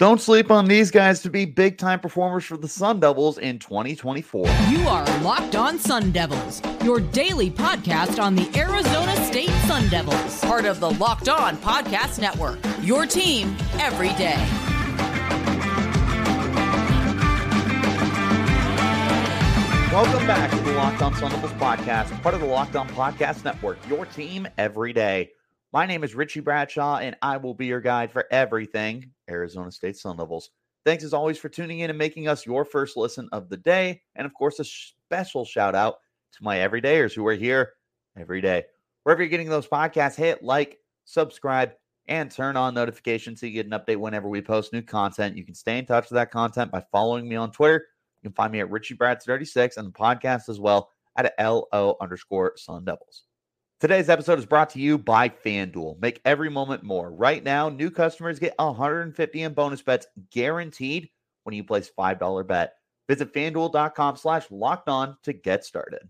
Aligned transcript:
Don't 0.00 0.20
sleep 0.20 0.50
on 0.50 0.64
these 0.64 0.90
guys 0.90 1.22
to 1.22 1.30
be 1.30 1.44
big 1.44 1.78
time 1.78 2.00
performers 2.00 2.44
for 2.44 2.56
the 2.56 2.66
Sun 2.66 2.98
Devils 2.98 3.38
in 3.38 3.60
2024. 3.60 4.48
You 4.68 4.88
are 4.88 5.06
Locked 5.20 5.54
On 5.54 5.78
Sun 5.78 6.10
Devils, 6.10 6.60
your 6.82 6.98
daily 6.98 7.48
podcast 7.48 8.20
on 8.20 8.34
the 8.34 8.50
Arizona 8.58 9.14
State 9.24 9.50
Sun 9.68 9.88
Devils, 9.90 10.40
part 10.40 10.64
of 10.64 10.80
the 10.80 10.90
Locked 10.90 11.28
On 11.28 11.56
Podcast 11.58 12.20
Network. 12.20 12.58
Your 12.82 13.06
team 13.06 13.56
every 13.74 14.08
day. 14.14 14.34
Welcome 19.92 20.26
back 20.26 20.50
to 20.50 20.56
the 20.56 20.72
Locked 20.72 21.02
On 21.02 21.14
Sun 21.14 21.30
Devils 21.30 21.52
podcast, 21.52 22.20
part 22.20 22.34
of 22.34 22.40
the 22.40 22.48
Locked 22.48 22.74
On 22.74 22.88
Podcast 22.88 23.44
Network, 23.44 23.78
your 23.88 24.06
team 24.06 24.48
every 24.58 24.92
day. 24.92 25.30
My 25.72 25.86
name 25.86 26.02
is 26.02 26.16
Richie 26.16 26.40
Bradshaw, 26.40 26.96
and 26.96 27.14
I 27.22 27.36
will 27.36 27.54
be 27.54 27.66
your 27.66 27.80
guide 27.80 28.10
for 28.10 28.26
everything 28.32 29.12
Arizona 29.28 29.70
State 29.70 29.96
Sun 29.96 30.16
Devils. 30.16 30.50
Thanks 30.84 31.04
as 31.04 31.14
always 31.14 31.38
for 31.38 31.48
tuning 31.48 31.80
in 31.80 31.90
and 31.90 31.98
making 31.98 32.28
us 32.28 32.44
your 32.44 32.64
first 32.64 32.96
listen 32.96 33.28
of 33.32 33.48
the 33.48 33.56
day. 33.56 34.02
And 34.16 34.26
of 34.26 34.34
course, 34.34 34.58
a 34.60 34.64
special 34.64 35.44
shout 35.44 35.74
out 35.74 35.96
to 36.32 36.44
my 36.44 36.58
everydayers 36.58 37.14
who 37.14 37.26
are 37.26 37.34
here 37.34 37.72
every 38.18 38.40
day. 38.40 38.64
Wherever 39.04 39.22
you're 39.22 39.30
getting 39.30 39.48
those 39.48 39.66
podcasts, 39.66 40.16
hit 40.16 40.42
like, 40.42 40.78
subscribe, 41.04 41.72
and 42.06 42.30
turn 42.30 42.56
on 42.56 42.74
notifications 42.74 43.40
so 43.40 43.46
you 43.46 43.52
get 43.52 43.66
an 43.66 43.72
update 43.72 43.96
whenever 43.96 44.28
we 44.28 44.42
post 44.42 44.72
new 44.72 44.82
content. 44.82 45.36
You 45.36 45.44
can 45.44 45.54
stay 45.54 45.78
in 45.78 45.86
touch 45.86 46.10
with 46.10 46.16
that 46.16 46.30
content 46.30 46.70
by 46.70 46.84
following 46.92 47.28
me 47.28 47.36
on 47.36 47.50
Twitter. 47.50 47.86
You 48.22 48.30
can 48.30 48.34
find 48.34 48.52
me 48.52 48.60
at 48.60 48.70
Richie 48.70 48.96
Brads36 48.96 49.76
and 49.76 49.88
the 49.88 49.92
podcast 49.92 50.48
as 50.48 50.60
well 50.60 50.90
at 51.16 51.32
LO 51.38 51.96
underscore 52.00 52.54
Sun 52.56 52.84
Devils. 52.84 53.24
Today's 53.84 54.08
episode 54.08 54.38
is 54.38 54.46
brought 54.46 54.70
to 54.70 54.80
you 54.80 54.96
by 54.96 55.28
FanDuel. 55.28 56.00
Make 56.00 56.22
every 56.24 56.48
moment 56.48 56.82
more. 56.82 57.12
Right 57.12 57.44
now, 57.44 57.68
new 57.68 57.90
customers 57.90 58.38
get 58.38 58.54
150 58.56 59.42
in 59.42 59.52
bonus 59.52 59.82
bets 59.82 60.06
guaranteed 60.30 61.10
when 61.42 61.54
you 61.54 61.64
place 61.64 61.90
$5 61.98 62.46
bet. 62.46 62.76
Visit 63.10 63.34
fanduel.com 63.34 64.16
slash 64.16 64.50
locked 64.50 64.88
on 64.88 65.18
to 65.24 65.34
get 65.34 65.66
started. 65.66 66.00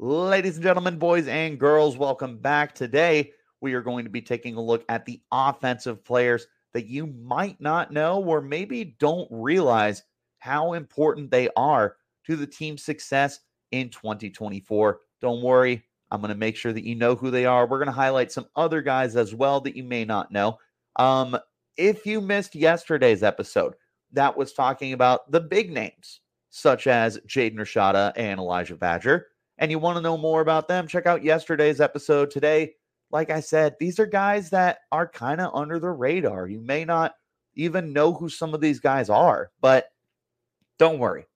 Ladies 0.00 0.56
and 0.56 0.64
gentlemen, 0.64 0.98
boys 0.98 1.28
and 1.28 1.56
girls, 1.56 1.96
welcome 1.96 2.38
back. 2.38 2.74
Today, 2.74 3.30
we 3.60 3.74
are 3.74 3.82
going 3.82 4.02
to 4.06 4.10
be 4.10 4.20
taking 4.20 4.56
a 4.56 4.60
look 4.60 4.84
at 4.88 5.06
the 5.06 5.22
offensive 5.30 6.04
players 6.04 6.48
that 6.72 6.86
you 6.86 7.06
might 7.06 7.60
not 7.60 7.92
know 7.92 8.24
or 8.24 8.40
maybe 8.40 8.96
don't 8.98 9.28
realize 9.30 10.02
how 10.40 10.72
important 10.72 11.30
they 11.30 11.48
are 11.54 11.94
to 12.26 12.34
the 12.34 12.44
team's 12.48 12.82
success 12.82 13.38
in 13.70 13.88
2024. 13.88 14.98
Don't 15.20 15.42
worry, 15.42 15.84
I'm 16.10 16.20
going 16.20 16.28
to 16.28 16.36
make 16.36 16.56
sure 16.56 16.72
that 16.72 16.84
you 16.84 16.94
know 16.94 17.14
who 17.14 17.30
they 17.30 17.46
are. 17.46 17.66
We're 17.66 17.78
going 17.78 17.86
to 17.86 17.92
highlight 17.92 18.30
some 18.30 18.46
other 18.56 18.82
guys 18.82 19.16
as 19.16 19.34
well 19.34 19.60
that 19.62 19.76
you 19.76 19.84
may 19.84 20.04
not 20.04 20.30
know. 20.30 20.58
Um, 20.96 21.36
if 21.76 22.06
you 22.06 22.20
missed 22.20 22.54
yesterday's 22.54 23.22
episode, 23.22 23.74
that 24.12 24.36
was 24.36 24.52
talking 24.52 24.92
about 24.92 25.30
the 25.30 25.40
big 25.40 25.72
names 25.72 26.20
such 26.50 26.86
as 26.86 27.18
Jaden 27.26 27.56
Rashada 27.56 28.12
and 28.14 28.38
Elijhah 28.38 28.76
Badger, 28.76 29.26
and 29.58 29.72
you 29.72 29.80
want 29.80 29.96
to 29.96 30.02
know 30.02 30.16
more 30.16 30.40
about 30.40 30.68
them, 30.68 30.86
check 30.86 31.04
out 31.04 31.24
yesterday's 31.24 31.80
episode. 31.80 32.30
Today, 32.30 32.74
like 33.10 33.30
I 33.30 33.40
said, 33.40 33.74
these 33.80 33.98
are 33.98 34.06
guys 34.06 34.50
that 34.50 34.78
are 34.92 35.08
kind 35.08 35.40
of 35.40 35.52
under 35.52 35.80
the 35.80 35.90
radar. 35.90 36.46
You 36.46 36.60
may 36.60 36.84
not 36.84 37.14
even 37.54 37.92
know 37.92 38.12
who 38.12 38.28
some 38.28 38.54
of 38.54 38.60
these 38.60 38.78
guys 38.78 39.10
are, 39.10 39.50
but 39.60 39.90
don't 40.78 41.00
worry, 41.00 41.26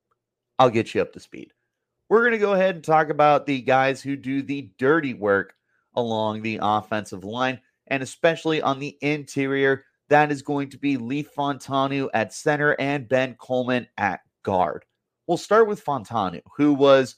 I'll 0.59 0.71
get 0.71 0.95
you 0.95 1.03
up 1.03 1.13
to 1.15 1.21
speed 1.21 1.53
we're 2.09 2.23
going 2.23 2.33
to 2.33 2.39
go 2.39 2.55
ahead 2.55 2.75
and 2.75 2.85
talk 2.85 3.11
about 3.11 3.47
the 3.47 3.61
guys 3.61 4.01
who 4.01 4.17
do 4.17 4.43
the 4.43 4.71
dirty 4.79 5.15
work 5.15 5.55
along 5.95 6.43
the 6.43 6.59
offensive 6.63 7.25
line 7.25 7.61
and 7.89 8.03
especially 8.03 8.63
on 8.63 8.79
the 8.79 8.97
interior. 9.01 9.85
That 10.09 10.33
is 10.33 10.43
going 10.43 10.71
to 10.71 10.79
be 10.79 10.97
Leif 10.97 11.35
Fautanu 11.35 12.09
at 12.15 12.33
center 12.33 12.75
and 12.79 13.09
Ben 13.09 13.35
Coleman 13.35 13.87
at 13.99 14.21
guard. 14.43 14.85
We'll 15.27 15.37
start 15.37 15.69
with 15.69 15.85
Fautanu, 15.85 16.41
who 16.57 16.73
was 16.73 17.17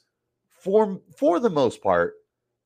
for 0.49 0.99
for 1.17 1.39
the 1.39 1.49
most 1.49 1.81
part 1.81 2.15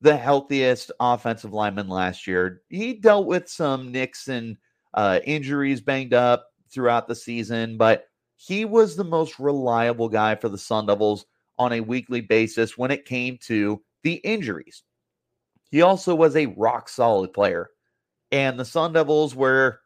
the 0.00 0.16
healthiest 0.16 0.90
offensive 0.98 1.52
lineman 1.52 1.88
last 1.88 2.26
year. 2.26 2.62
He 2.68 2.94
dealt 2.94 3.26
with 3.26 3.48
some 3.48 3.92
nicks 3.92 4.28
and 4.28 4.56
uh, 4.94 5.20
injuries, 5.24 5.80
banged 5.80 6.12
up 6.12 6.46
throughout 6.70 7.06
the 7.06 7.14
season, 7.14 7.76
but 7.76 8.06
he 8.34 8.64
was 8.64 8.96
the 8.96 9.04
most 9.04 9.38
reliable 9.38 10.08
guy 10.08 10.34
for 10.34 10.48
the 10.48 10.58
Sun 10.58 10.86
Devils 10.86 11.24
on 11.58 11.72
a 11.72 11.80
weekly 11.80 12.20
basis 12.20 12.76
when 12.76 12.90
it 12.90 13.04
came 13.04 13.38
to 13.42 13.82
the 14.02 14.14
injuries. 14.14 14.82
He 15.70 15.82
also 15.82 16.14
was 16.14 16.36
a 16.36 16.46
rock 16.46 16.88
solid 16.88 17.32
player. 17.32 17.70
And 18.32 18.58
the 18.58 18.64
Sun 18.64 18.92
Devils 18.92 19.34
were 19.34 19.80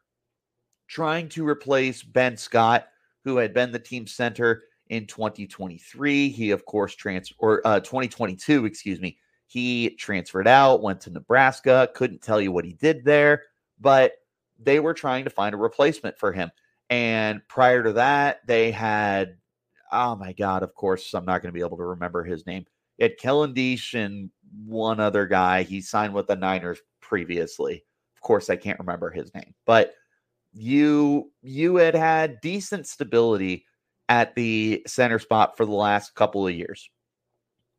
trying 0.87 1.29
to 1.29 1.47
replace 1.47 2.03
Ben 2.03 2.37
Scott, 2.37 2.87
who 3.23 3.37
had 3.37 3.53
been 3.53 3.71
the 3.71 3.79
team 3.79 4.07
center 4.07 4.63
in 4.89 5.07
2023. 5.07 6.29
He, 6.29 6.51
of 6.51 6.65
course, 6.65 6.95
transferred, 6.95 7.37
or 7.39 7.61
uh, 7.65 7.79
2022, 7.79 8.65
excuse 8.65 8.99
me. 8.99 9.17
He 9.47 9.91
transferred 9.91 10.47
out, 10.47 10.81
went 10.81 11.01
to 11.01 11.09
Nebraska, 11.09 11.89
couldn't 11.93 12.21
tell 12.21 12.39
you 12.39 12.51
what 12.51 12.65
he 12.65 12.73
did 12.73 13.03
there, 13.03 13.43
but 13.79 14.13
they 14.59 14.79
were 14.79 14.93
trying 14.93 15.25
to 15.25 15.29
find 15.29 15.53
a 15.53 15.57
replacement 15.57 16.17
for 16.17 16.31
him. 16.31 16.51
And 16.89 17.41
prior 17.47 17.83
to 17.83 17.93
that, 17.93 18.41
they 18.45 18.71
had 18.71 19.37
oh 19.91 20.15
my 20.15 20.33
God, 20.33 20.63
of 20.63 20.73
course, 20.75 21.13
I'm 21.13 21.25
not 21.25 21.41
going 21.41 21.53
to 21.53 21.57
be 21.57 21.65
able 21.65 21.77
to 21.77 21.83
remember 21.83 22.23
his 22.23 22.45
name. 22.45 22.65
It 22.97 23.19
Kellen 23.19 23.53
Diesch 23.53 23.93
and 23.93 24.29
one 24.65 24.99
other 24.99 25.25
guy. 25.25 25.63
He 25.63 25.81
signed 25.81 26.13
with 26.13 26.27
the 26.27 26.35
Niners 26.35 26.79
previously. 26.99 27.83
Of 28.15 28.21
course, 28.21 28.49
I 28.49 28.55
can't 28.55 28.79
remember 28.79 29.09
his 29.09 29.33
name, 29.33 29.53
but 29.65 29.93
you 30.53 31.31
you 31.41 31.77
had 31.77 31.95
had 31.95 32.41
decent 32.41 32.85
stability 32.87 33.65
at 34.09 34.35
the 34.35 34.83
center 34.85 35.19
spot 35.19 35.55
for 35.55 35.65
the 35.65 35.71
last 35.71 36.15
couple 36.15 36.45
of 36.45 36.53
years. 36.53 36.89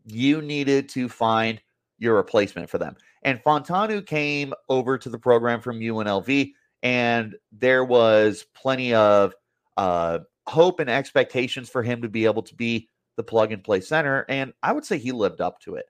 You 0.06 0.42
needed 0.42 0.88
to 0.90 1.08
find 1.08 1.60
your 1.98 2.16
replacement 2.16 2.68
for 2.68 2.78
them. 2.78 2.96
And 3.22 3.42
Fautanu 3.44 4.04
came 4.04 4.52
over 4.68 4.98
to 4.98 5.08
the 5.08 5.18
program 5.18 5.60
from 5.60 5.78
UNLV, 5.78 6.52
and 6.82 7.36
there 7.52 7.84
was 7.84 8.44
plenty 8.54 8.94
of 8.94 9.34
uh, 9.76 10.20
hope 10.46 10.80
and 10.80 10.90
expectations 10.90 11.68
for 11.68 11.82
him 11.82 12.02
to 12.02 12.08
be 12.08 12.24
able 12.24 12.42
to 12.42 12.54
be 12.54 12.88
the 13.16 13.22
plug 13.22 13.52
and 13.52 13.62
play 13.62 13.80
center. 13.80 14.24
And 14.28 14.52
I 14.62 14.72
would 14.72 14.84
say 14.84 14.98
he 14.98 15.12
lived 15.12 15.40
up 15.40 15.60
to 15.60 15.76
it. 15.76 15.86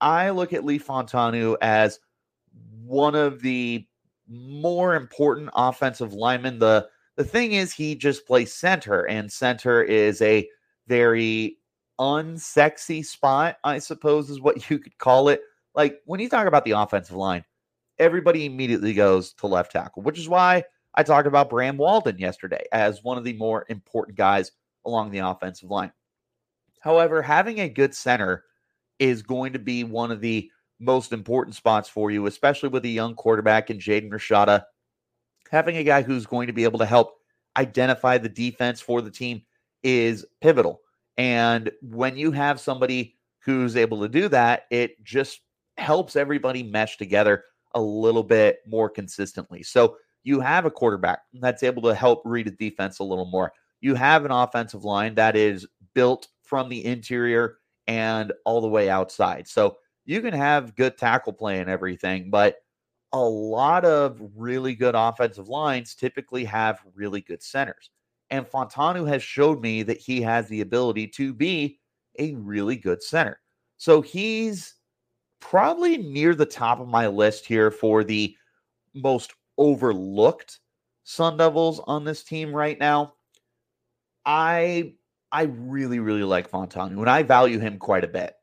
I 0.00 0.30
look 0.30 0.52
at 0.52 0.64
Leif 0.64 0.86
Fautanu 0.86 1.56
as 1.60 2.00
one 2.84 3.14
of 3.14 3.40
the 3.40 3.86
more 4.28 4.94
important 4.94 5.50
offensive 5.54 6.12
linemen. 6.12 6.58
The 6.58 6.88
the 7.16 7.24
thing 7.24 7.52
is 7.52 7.72
he 7.72 7.94
just 7.94 8.26
plays 8.26 8.54
center, 8.54 9.06
and 9.06 9.30
center 9.30 9.82
is 9.82 10.22
a 10.22 10.48
very 10.88 11.58
unsexy 12.00 13.04
spot, 13.04 13.58
I 13.64 13.78
suppose 13.78 14.30
is 14.30 14.40
what 14.40 14.70
you 14.70 14.78
could 14.78 14.98
call 14.98 15.28
it. 15.28 15.40
Like 15.74 16.00
when 16.04 16.20
you 16.20 16.28
talk 16.28 16.46
about 16.46 16.64
the 16.64 16.72
offensive 16.72 17.16
line, 17.16 17.44
everybody 17.98 18.46
immediately 18.46 18.94
goes 18.94 19.32
to 19.34 19.46
left 19.46 19.72
tackle, 19.72 20.02
which 20.02 20.18
is 20.18 20.28
why 20.28 20.64
I 20.94 21.02
talked 21.02 21.26
about 21.26 21.50
Bram 21.50 21.76
Walden 21.76 22.18
yesterday 22.18 22.64
as 22.72 23.02
one 23.02 23.18
of 23.18 23.24
the 23.24 23.32
more 23.34 23.64
important 23.68 24.16
guys 24.16 24.52
along 24.84 25.10
the 25.10 25.20
offensive 25.20 25.70
line. 25.70 25.92
However, 26.80 27.22
having 27.22 27.60
a 27.60 27.68
good 27.68 27.94
center 27.94 28.44
is 28.98 29.22
going 29.22 29.52
to 29.54 29.58
be 29.58 29.84
one 29.84 30.10
of 30.10 30.20
the 30.20 30.50
most 30.80 31.12
important 31.12 31.54
spots 31.54 31.88
for 31.88 32.10
you, 32.10 32.26
especially 32.26 32.68
with 32.68 32.84
a 32.84 32.88
young 32.88 33.14
quarterback 33.14 33.70
in 33.70 33.78
Jaden 33.78 34.10
Rashada. 34.10 34.64
Having 35.50 35.76
a 35.76 35.84
guy 35.84 36.02
who's 36.02 36.26
going 36.26 36.48
to 36.48 36.52
be 36.52 36.64
able 36.64 36.78
to 36.80 36.86
help 36.86 37.14
identify 37.56 38.18
the 38.18 38.28
defense 38.28 38.80
for 38.80 39.00
the 39.00 39.10
team 39.10 39.42
is 39.82 40.26
pivotal. 40.40 40.80
And 41.16 41.70
when 41.82 42.16
you 42.16 42.32
have 42.32 42.60
somebody 42.60 43.16
who's 43.40 43.76
able 43.76 44.00
to 44.00 44.08
do 44.08 44.28
that, 44.28 44.64
it 44.70 45.02
just 45.04 45.40
helps 45.76 46.16
everybody 46.16 46.62
mesh 46.62 46.96
together 46.96 47.44
a 47.74 47.80
little 47.80 48.22
bit 48.22 48.58
more 48.66 48.88
consistently. 48.88 49.62
So 49.62 49.96
you 50.24 50.40
have 50.40 50.64
a 50.64 50.70
quarterback 50.70 51.20
that's 51.34 51.62
able 51.62 51.82
to 51.82 51.94
help 51.94 52.22
read 52.24 52.46
a 52.46 52.50
defense 52.50 52.98
a 52.98 53.04
little 53.04 53.26
more. 53.26 53.52
You 53.80 53.94
have 53.94 54.24
an 54.24 54.30
offensive 54.30 54.84
line 54.84 55.14
that 55.16 55.36
is 55.36 55.66
built 55.94 56.28
from 56.42 56.68
the 56.68 56.84
interior 56.84 57.58
and 57.86 58.32
all 58.44 58.60
the 58.60 58.68
way 58.68 58.88
outside. 58.88 59.48
So 59.48 59.78
you 60.04 60.20
can 60.20 60.34
have 60.34 60.76
good 60.76 60.96
tackle 60.96 61.32
play 61.32 61.60
and 61.60 61.68
everything, 61.68 62.30
but 62.30 62.56
a 63.12 63.20
lot 63.20 63.84
of 63.84 64.20
really 64.36 64.74
good 64.74 64.94
offensive 64.94 65.48
lines 65.48 65.94
typically 65.94 66.44
have 66.44 66.80
really 66.94 67.20
good 67.20 67.42
centers. 67.42 67.90
And 68.30 68.46
Fautanu 68.46 69.06
has 69.08 69.22
showed 69.22 69.60
me 69.60 69.82
that 69.82 69.98
he 69.98 70.22
has 70.22 70.48
the 70.48 70.62
ability 70.62 71.08
to 71.08 71.34
be 71.34 71.78
a 72.18 72.34
really 72.34 72.76
good 72.76 73.02
center. 73.02 73.40
So 73.76 74.00
he's 74.00 74.74
probably 75.40 75.98
near 75.98 76.34
the 76.34 76.46
top 76.46 76.80
of 76.80 76.88
my 76.88 77.08
list 77.08 77.44
here 77.44 77.70
for 77.70 78.04
the 78.04 78.34
most 78.94 79.34
overlooked 79.58 80.60
Sun 81.04 81.36
Devils 81.36 81.80
on 81.86 82.04
this 82.04 82.22
team 82.22 82.54
right 82.54 82.78
now. 82.78 83.14
I 84.24 84.94
I 85.30 85.44
really 85.44 85.98
really 85.98 86.22
like 86.24 86.50
Fautanu 86.50 86.98
and 86.98 87.10
I 87.10 87.22
value 87.22 87.58
him 87.58 87.78
quite 87.78 88.04
a 88.04 88.08
bit. 88.08 88.34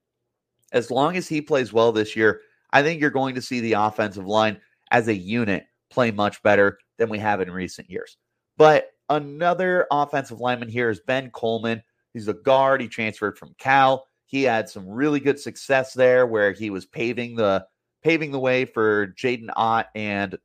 As 0.72 0.92
long 0.92 1.16
as 1.16 1.28
he 1.28 1.42
plays 1.42 1.74
well 1.74 1.92
this 1.92 2.16
year, 2.16 2.42
I 2.72 2.84
think 2.84 3.02
you're 3.02 3.10
going 3.10 3.36
to 3.36 3.42
see 3.42 3.60
the 3.60 3.74
offensive 3.74 4.28
line 4.28 4.60
as 4.92 5.08
a 5.08 5.16
unit 5.16 5.66
play 5.90 6.12
much 6.12 6.42
better 6.44 6.78
than 6.98 7.10
we 7.10 7.18
have 7.20 7.42
in 7.42 7.50
recent 7.50 7.90
years. 7.90 8.18
But 8.58 8.92
another 9.10 9.88
offensive 9.92 10.40
lineman 10.40 10.70
here 10.70 10.90
is 10.90 11.00
Ben 11.00 11.32
Coleman. 11.32 11.82
He's 12.14 12.28
a 12.28 12.34
guard. 12.34 12.82
He 12.82 12.88
transferred 12.88 13.38
from 13.38 13.56
Cal. 13.58 14.06
He 14.26 14.44
had 14.44 14.70
some 14.70 14.88
really 14.88 15.20
good 15.20 15.40
success 15.40 15.94
there 15.94 16.28
where 16.28 16.52
he 16.52 16.70
was 16.70 16.86
paving 16.86 17.36
the 17.36 17.66
paving 18.04 18.32
the 18.32 18.40
way 18.40 18.66
for 18.66 19.08
Jaydn 19.18 19.50
Ott 19.56 19.88
and 19.96 20.38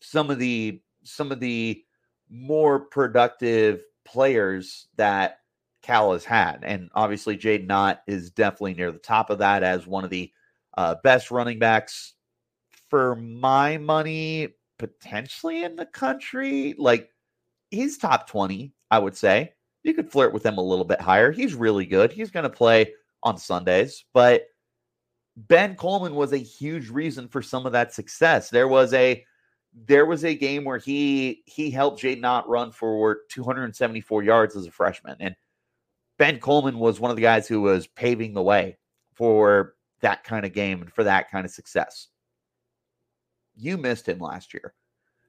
some 0.00 0.30
of 0.30 0.38
the 0.38 0.80
some 1.02 1.32
of 1.32 1.40
the 1.40 1.82
more 2.28 2.80
productive 2.80 3.82
players 4.04 4.88
that 4.96 5.38
Cal 5.82 6.12
has 6.12 6.24
had. 6.24 6.60
And 6.62 6.90
obviously 6.94 7.36
Jaydn 7.36 7.70
Ott 7.70 8.02
is 8.06 8.30
definitely 8.30 8.74
near 8.74 8.92
the 8.92 8.98
top 8.98 9.30
of 9.30 9.38
that 9.38 9.62
as 9.62 9.86
one 9.86 10.04
of 10.04 10.10
the 10.10 10.30
uh, 10.76 10.96
best 11.02 11.30
running 11.30 11.58
backs 11.58 12.14
for 12.88 13.16
my 13.16 13.78
money, 13.78 14.48
potentially 14.78 15.64
in 15.64 15.76
the 15.76 15.86
country. 15.86 16.74
Like 16.78 17.10
he's 17.70 17.98
top 17.98 18.28
20, 18.28 18.72
I 18.90 18.98
would 18.98 19.16
say. 19.16 19.52
You 19.82 19.94
could 19.94 20.10
flirt 20.10 20.32
with 20.32 20.44
him 20.44 20.58
a 20.58 20.62
little 20.62 20.84
bit 20.84 21.00
higher. 21.00 21.32
He's 21.32 21.54
really 21.54 21.86
good. 21.86 22.12
He's 22.12 22.30
going 22.30 22.44
to 22.44 22.50
play 22.50 22.92
on 23.22 23.38
Sundays, 23.38 24.04
but 24.12 24.42
Ben 25.36 25.74
Coleman 25.74 26.14
was 26.14 26.32
a 26.32 26.38
huge 26.38 26.90
reason 26.90 27.28
for 27.28 27.40
some 27.40 27.64
of 27.64 27.72
that 27.72 27.94
success. 27.94 28.50
There 28.50 28.68
was 28.68 28.92
a 28.92 29.24
there 29.72 30.06
was 30.06 30.24
a 30.24 30.34
game 30.34 30.64
where 30.64 30.78
he 30.78 31.42
he 31.46 31.70
helped 31.70 32.02
Jaydn 32.02 32.24
Ott 32.24 32.48
run 32.48 32.72
for 32.72 33.20
274 33.30 34.22
yards 34.22 34.56
as 34.56 34.66
a 34.66 34.70
freshman, 34.70 35.16
and 35.20 35.34
Ben 36.18 36.38
Coleman 36.38 36.78
was 36.78 37.00
one 37.00 37.10
of 37.10 37.16
the 37.16 37.22
guys 37.22 37.46
who 37.46 37.60
was 37.60 37.86
paving 37.86 38.34
the 38.34 38.42
way 38.42 38.78
for 39.14 39.74
that 40.00 40.24
kind 40.24 40.44
of 40.44 40.52
game 40.52 40.82
and 40.82 40.92
for 40.92 41.04
that 41.04 41.30
kind 41.30 41.44
of 41.44 41.50
success. 41.50 42.08
You 43.56 43.76
missed 43.76 44.08
him 44.08 44.18
last 44.18 44.52
year. 44.54 44.74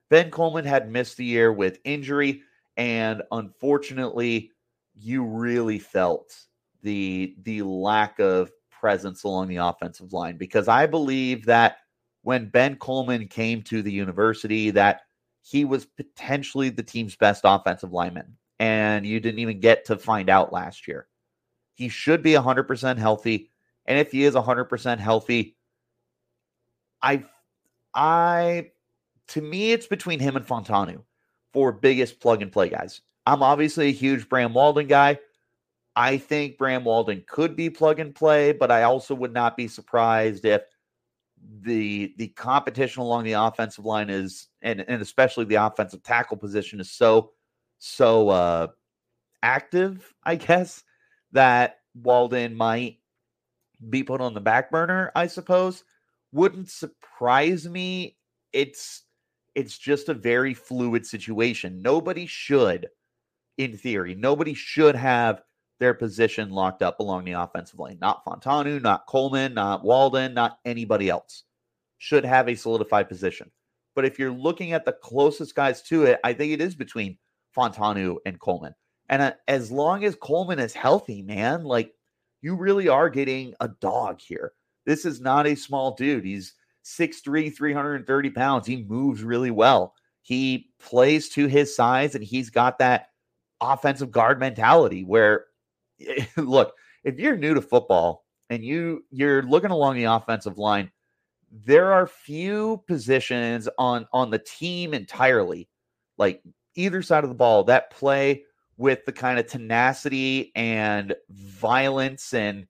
Ben 0.08 0.30
Coleman 0.30 0.64
had 0.64 0.90
missed 0.90 1.16
the 1.16 1.24
year 1.24 1.52
with 1.52 1.78
injury, 1.84 2.42
and 2.76 3.22
unfortunately, 3.30 4.50
you 4.94 5.24
really 5.24 5.78
felt 5.78 6.36
the 6.82 7.36
the 7.42 7.62
lack 7.62 8.18
of 8.18 8.50
presence 8.70 9.22
along 9.22 9.48
the 9.48 9.56
offensive 9.56 10.12
line 10.12 10.36
because 10.36 10.66
I 10.66 10.86
believe 10.86 11.46
that 11.46 11.76
when 12.22 12.48
Ben 12.48 12.76
Coleman 12.76 13.28
came 13.28 13.62
to 13.62 13.82
the 13.82 13.92
university 13.92 14.70
that 14.70 15.02
he 15.42 15.64
was 15.64 15.84
potentially 15.84 16.68
the 16.70 16.82
team's 16.82 17.16
best 17.16 17.42
offensive 17.44 17.92
lineman 17.92 18.36
and 18.58 19.04
you 19.04 19.18
didn't 19.20 19.40
even 19.40 19.60
get 19.60 19.84
to 19.86 19.96
find 19.96 20.30
out 20.30 20.52
last 20.52 20.86
year. 20.86 21.08
He 21.74 21.88
should 21.88 22.22
be 22.22 22.32
100% 22.32 22.98
healthy 22.98 23.50
and 23.86 23.98
if 23.98 24.12
he 24.12 24.24
is 24.24 24.34
100% 24.34 24.98
healthy 24.98 25.56
I 27.02 27.24
I 27.94 28.70
to 29.28 29.42
me 29.42 29.72
it's 29.72 29.86
between 29.86 30.20
him 30.20 30.36
and 30.36 30.46
Fautanu 30.46 31.02
for 31.52 31.72
biggest 31.72 32.20
plug 32.20 32.42
and 32.42 32.52
play 32.52 32.68
guys. 32.68 33.00
I'm 33.26 33.42
obviously 33.42 33.88
a 33.88 33.92
huge 33.92 34.28
Bram 34.28 34.54
Walden 34.54 34.86
guy. 34.86 35.18
I 35.94 36.16
think 36.16 36.56
Bram 36.56 36.84
Walden 36.84 37.24
could 37.28 37.54
be 37.54 37.68
plug 37.68 38.00
and 38.00 38.14
play, 38.14 38.52
but 38.52 38.70
I 38.70 38.84
also 38.84 39.14
would 39.14 39.32
not 39.32 39.56
be 39.56 39.68
surprised 39.68 40.44
if 40.44 40.62
the 41.62 42.14
the 42.18 42.28
competition 42.28 43.02
along 43.02 43.24
the 43.24 43.32
offensive 43.32 43.84
line 43.84 44.10
is 44.10 44.48
and 44.62 44.84
and 44.86 45.02
especially 45.02 45.44
the 45.44 45.56
offensive 45.56 46.02
tackle 46.02 46.36
position 46.36 46.80
is 46.80 46.90
so 46.90 47.32
so 47.78 48.28
uh 48.28 48.68
active, 49.42 50.14
I 50.24 50.36
guess, 50.36 50.82
that 51.32 51.80
Walden 51.94 52.54
might 52.54 52.98
be 53.90 54.02
put 54.02 54.20
on 54.20 54.34
the 54.34 54.40
back 54.40 54.70
burner, 54.70 55.10
I 55.14 55.26
suppose. 55.26 55.84
Wouldn't 56.32 56.70
surprise 56.70 57.68
me. 57.68 58.16
It's 58.52 59.02
it's 59.54 59.76
just 59.76 60.08
a 60.08 60.14
very 60.14 60.54
fluid 60.54 61.04
situation. 61.04 61.82
Nobody 61.82 62.26
should, 62.26 62.88
in 63.58 63.76
theory, 63.76 64.14
nobody 64.14 64.54
should 64.54 64.94
have 64.94 65.42
their 65.82 65.94
position 65.94 66.50
locked 66.50 66.80
up 66.80 67.00
along 67.00 67.24
the 67.24 67.32
offensive 67.32 67.80
line. 67.80 67.98
Not 68.00 68.24
Fautanu, 68.24 68.80
not 68.80 69.08
Coleman, 69.08 69.52
not 69.52 69.82
Walden, 69.82 70.32
not 70.32 70.60
anybody 70.64 71.08
else. 71.08 71.42
Should 71.98 72.24
have 72.24 72.48
a 72.48 72.54
solidified 72.54 73.08
position. 73.08 73.50
But 73.96 74.04
if 74.04 74.16
you're 74.16 74.30
looking 74.30 74.72
at 74.72 74.84
the 74.84 74.92
closest 74.92 75.56
guys 75.56 75.82
to 75.82 76.04
it, 76.04 76.20
I 76.22 76.34
think 76.34 76.52
it 76.52 76.60
is 76.60 76.76
between 76.76 77.18
Fautanu 77.56 78.18
and 78.24 78.38
Coleman. 78.38 78.76
And 79.08 79.22
uh, 79.22 79.32
as 79.48 79.72
long 79.72 80.04
as 80.04 80.14
Coleman 80.14 80.60
is 80.60 80.72
healthy, 80.72 81.20
man, 81.20 81.64
like 81.64 81.92
you 82.42 82.54
really 82.54 82.86
are 82.86 83.10
getting 83.10 83.52
a 83.58 83.66
dog 83.66 84.20
here. 84.20 84.52
This 84.86 85.04
is 85.04 85.20
not 85.20 85.48
a 85.48 85.56
small 85.56 85.96
dude. 85.96 86.24
He's 86.24 86.54
6'3, 86.84 87.52
330 87.52 88.30
pounds. 88.30 88.68
He 88.68 88.84
moves 88.84 89.24
really 89.24 89.50
well. 89.50 89.94
He 90.20 90.70
plays 90.78 91.28
to 91.30 91.46
his 91.46 91.74
size 91.74 92.14
and 92.14 92.22
he's 92.22 92.50
got 92.50 92.78
that 92.78 93.08
offensive 93.60 94.12
guard 94.12 94.38
mentality 94.38 95.02
where 95.02 95.46
Eh, 96.08 96.24
look, 96.36 96.74
if 97.04 97.18
you're 97.18 97.36
new 97.36 97.54
to 97.54 97.62
football 97.62 98.24
and 98.50 98.64
you 98.64 99.04
you're 99.10 99.42
looking 99.42 99.70
along 99.70 99.96
the 99.96 100.04
offensive 100.04 100.58
line, 100.58 100.90
there 101.50 101.92
are 101.92 102.06
few 102.06 102.82
positions 102.86 103.68
on 103.78 104.06
on 104.12 104.30
the 104.30 104.38
team 104.38 104.94
entirely, 104.94 105.68
like 106.18 106.42
either 106.74 107.02
side 107.02 107.24
of 107.24 107.30
the 107.30 107.36
ball, 107.36 107.64
that 107.64 107.90
play 107.90 108.44
with 108.76 109.04
the 109.04 109.12
kind 109.12 109.38
of 109.38 109.46
tenacity 109.46 110.50
and 110.54 111.14
violence 111.30 112.32
and 112.32 112.66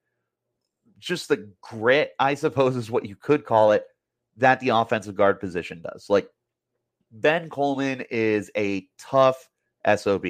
just 0.99 1.29
the 1.29 1.51
grit, 1.61 2.13
I 2.19 2.35
suppose 2.35 2.77
is 2.77 2.91
what 2.91 3.07
you 3.07 3.17
could 3.17 3.45
call 3.45 3.73
it, 3.73 3.85
that 4.37 4.61
the 4.61 4.71
offensive 4.71 5.17
guard 5.17 5.41
position 5.41 5.83
does. 5.83 6.07
Like 6.09 6.29
Ben 7.11 7.49
Coleman 7.51 8.05
is 8.11 8.51
a 8.57 8.87
tough 8.99 9.49
SOB. 9.97 10.27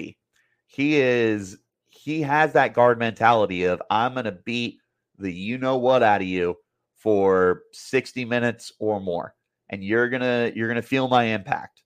He 0.66 0.96
is 0.96 1.58
he 2.02 2.20
has 2.22 2.52
that 2.52 2.75
guard 2.75 2.99
mentality 2.99 3.64
of 3.64 3.81
I'm 3.88 4.14
going 4.14 4.25
to 4.25 4.32
beat 4.32 4.78
the 5.19 5.32
you 5.32 5.56
know 5.56 5.76
what 5.76 6.02
out 6.02 6.20
of 6.20 6.26
you 6.26 6.56
for 6.96 7.62
60 7.72 8.25
minutes 8.25 8.72
or 8.81 9.00
more 9.00 9.34
and 9.70 9.84
you're 9.84 10.08
going 10.08 10.22
to 10.22 10.52
you're 10.56 10.69
going 10.69 10.81
to 10.81 10.87
feel 10.87 11.08
my 11.08 11.25
impact. 11.25 11.82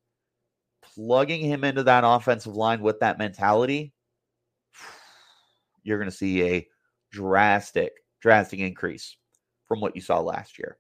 Plugging 0.83 1.43
him 1.43 1.65
into 1.65 1.83
that 1.83 2.05
offensive 2.07 2.57
line 2.57 2.81
with 2.81 3.01
that 3.01 3.19
mentality, 3.19 3.93
you're 5.83 5.99
going 5.99 6.11
to 6.11 6.17
see 6.17 6.43
a 6.43 6.67
drastic 7.13 7.93
drastic 8.23 8.61
increase 8.61 9.17
from 9.69 9.81
what 9.81 9.95
you 9.95 10.01
saw 10.01 10.21
last 10.21 10.59
year. 10.59 10.79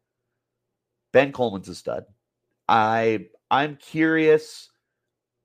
Ben 1.12 1.32
Coleman's 1.32 1.68
a 1.68 1.74
stud. 1.74 2.04
I 2.68 3.26
I'm 3.50 3.76
curious 3.76 4.70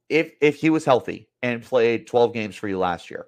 if 0.08 0.32
if 0.40 0.56
he 0.56 0.70
was 0.70 0.86
healthy 0.86 1.28
and 1.42 1.62
played 1.62 2.08
12 2.08 2.34
games 2.34 2.56
for 2.56 2.70
you 2.70 2.80
last 2.80 3.10
year 3.10 3.26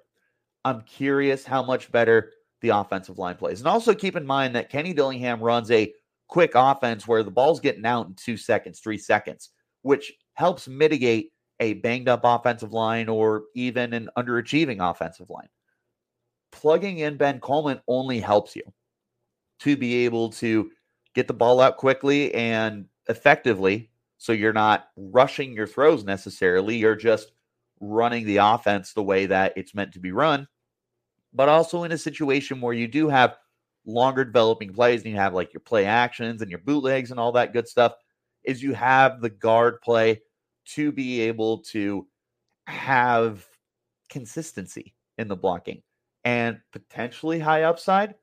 I'm 0.64 0.82
curious 0.82 1.44
how 1.44 1.62
much 1.62 1.92
better 1.92 2.32
the 2.62 2.70
offensive 2.70 3.18
line 3.18 3.36
plays. 3.36 3.60
And 3.60 3.68
also 3.68 3.94
keep 3.94 4.16
in 4.16 4.26
mind 4.26 4.54
that 4.54 4.70
Kenny 4.70 4.94
Dillingham 4.94 5.40
runs 5.40 5.70
a 5.70 5.92
quick 6.28 6.52
offense 6.54 7.06
where 7.06 7.22
the 7.22 7.30
ball's 7.30 7.60
getting 7.60 7.84
out 7.84 8.06
in 8.06 8.14
two 8.14 8.36
seconds, 8.36 8.80
three 8.80 8.98
seconds, 8.98 9.50
which 9.82 10.12
helps 10.32 10.66
mitigate 10.66 11.30
a 11.60 11.74
banged 11.74 12.08
up 12.08 12.22
offensive 12.24 12.72
line 12.72 13.08
or 13.08 13.44
even 13.54 13.92
an 13.92 14.08
underachieving 14.16 14.78
offensive 14.80 15.28
line. 15.28 15.48
Plugging 16.50 16.98
in 17.00 17.16
Ben 17.16 17.40
Coleman 17.40 17.80
only 17.86 18.18
helps 18.18 18.56
you 18.56 18.62
to 19.60 19.76
be 19.76 20.06
able 20.06 20.30
to 20.30 20.70
get 21.14 21.28
the 21.28 21.34
ball 21.34 21.60
out 21.60 21.76
quickly 21.76 22.34
and 22.34 22.86
effectively. 23.08 23.90
So 24.18 24.32
you're 24.32 24.52
not 24.52 24.86
rushing 24.96 25.52
your 25.52 25.66
throws 25.66 26.04
necessarily. 26.04 26.76
You're 26.76 26.96
just 26.96 27.32
running 27.80 28.24
the 28.24 28.38
offense 28.38 28.92
the 28.92 29.02
way 29.02 29.26
that 29.26 29.52
it's 29.56 29.74
meant 29.74 29.92
to 29.92 30.00
be 30.00 30.10
run 30.10 30.48
but 31.34 31.48
also 31.48 31.82
in 31.82 31.92
a 31.92 31.98
situation 31.98 32.60
where 32.60 32.72
you 32.72 32.86
do 32.86 33.08
have 33.08 33.36
longer 33.86 34.24
developing 34.24 34.72
plays 34.72 35.02
and 35.02 35.10
you 35.10 35.16
have 35.16 35.34
like 35.34 35.52
your 35.52 35.60
play 35.60 35.84
actions 35.84 36.40
and 36.40 36.50
your 36.50 36.60
bootlegs 36.60 37.10
and 37.10 37.20
all 37.20 37.32
that 37.32 37.52
good 37.52 37.68
stuff 37.68 37.92
is 38.44 38.62
you 38.62 38.72
have 38.72 39.20
the 39.20 39.30
guard 39.30 39.80
play 39.82 40.22
to 40.66 40.92
be 40.92 41.20
able 41.22 41.58
to 41.58 42.06
have 42.66 43.44
consistency 44.08 44.94
in 45.18 45.28
the 45.28 45.36
blocking 45.36 45.82
and 46.24 46.58
potentially 46.72 47.38
high 47.38 47.64
upside. 47.64 48.14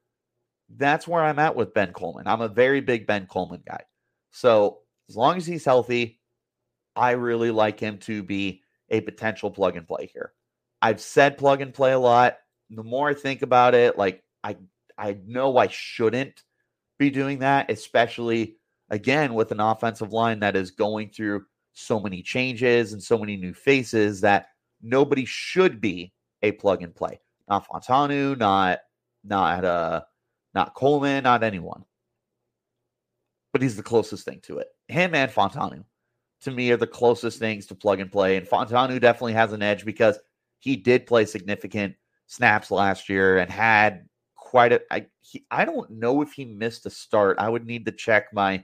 That's 0.77 1.07
where 1.07 1.23
I'm 1.23 1.39
at 1.39 1.55
with 1.55 1.73
Ben 1.73 1.93
Coleman. 1.93 2.27
I'm 2.27 2.41
a 2.41 2.47
very 2.47 2.81
big 2.81 3.05
Ben 3.05 3.27
Coleman 3.27 3.61
guy. 3.67 3.83
So 4.31 4.79
as 5.09 5.15
long 5.15 5.37
as 5.37 5.45
he's 5.45 5.65
healthy, 5.65 6.19
I 6.95 7.11
really 7.11 7.51
like 7.51 7.79
him 7.79 7.97
to 7.99 8.23
be 8.23 8.61
a 8.89 9.01
potential 9.01 9.51
plug 9.51 9.75
and 9.75 9.87
play 9.87 10.09
here. 10.13 10.33
I've 10.81 11.01
said 11.01 11.37
plug 11.37 11.61
and 11.61 11.73
play 11.73 11.91
a 11.91 11.99
lot 11.99 12.37
the 12.71 12.83
more 12.83 13.09
I 13.09 13.13
think 13.13 13.41
about 13.41 13.75
it, 13.75 13.97
like 13.97 14.23
I 14.43 14.57
I 14.97 15.17
know 15.25 15.57
I 15.57 15.67
shouldn't 15.67 16.43
be 16.97 17.09
doing 17.09 17.39
that, 17.39 17.69
especially 17.71 18.57
again 18.89 19.33
with 19.33 19.51
an 19.51 19.59
offensive 19.59 20.13
line 20.13 20.39
that 20.39 20.55
is 20.55 20.71
going 20.71 21.09
through 21.09 21.45
so 21.73 21.99
many 21.99 22.21
changes 22.21 22.93
and 22.93 23.01
so 23.01 23.17
many 23.17 23.37
new 23.37 23.53
faces 23.53 24.21
that 24.21 24.47
nobody 24.81 25.25
should 25.25 25.81
be 25.81 26.13
a 26.43 26.51
plug 26.53 26.83
and 26.83 26.95
play. 26.95 27.19
Not 27.49 27.67
Fautanu, 27.67 28.37
not 28.37 28.79
not 29.23 29.65
uh 29.65 30.01
not 30.53 30.73
Coleman, 30.75 31.23
not 31.23 31.43
anyone. 31.43 31.85
But 33.53 33.61
he's 33.61 33.75
the 33.75 33.83
closest 33.83 34.25
thing 34.25 34.39
to 34.43 34.59
it. 34.59 34.67
Him 34.87 35.13
and 35.15 35.31
Fautanu. 35.31 35.83
to 36.41 36.51
me 36.51 36.71
are 36.71 36.77
the 36.77 36.87
closest 36.87 37.39
things 37.39 37.65
to 37.67 37.75
plug 37.75 37.99
and 37.99 38.11
play. 38.11 38.37
And 38.37 38.47
Fautanu 38.47 38.99
definitely 38.99 39.33
has 39.33 39.53
an 39.53 39.61
edge 39.61 39.85
because 39.85 40.19
he 40.59 40.75
did 40.75 41.05
play 41.05 41.25
significant 41.25 41.95
snaps 42.31 42.71
last 42.71 43.09
year 43.09 43.39
and 43.39 43.51
had 43.51 44.07
quite 44.35 44.71
a. 44.71 44.81
I 44.89 45.07
he, 45.19 45.45
I 45.51 45.65
don't 45.65 45.89
know 45.91 46.21
if 46.21 46.31
he 46.31 46.45
missed 46.45 46.85
a 46.85 46.89
start. 46.89 47.37
I 47.39 47.49
would 47.49 47.65
need 47.65 47.85
to 47.85 47.91
check 47.91 48.33
my 48.33 48.63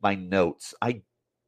my 0.00 0.14
notes. 0.14 0.72
I 0.80 1.02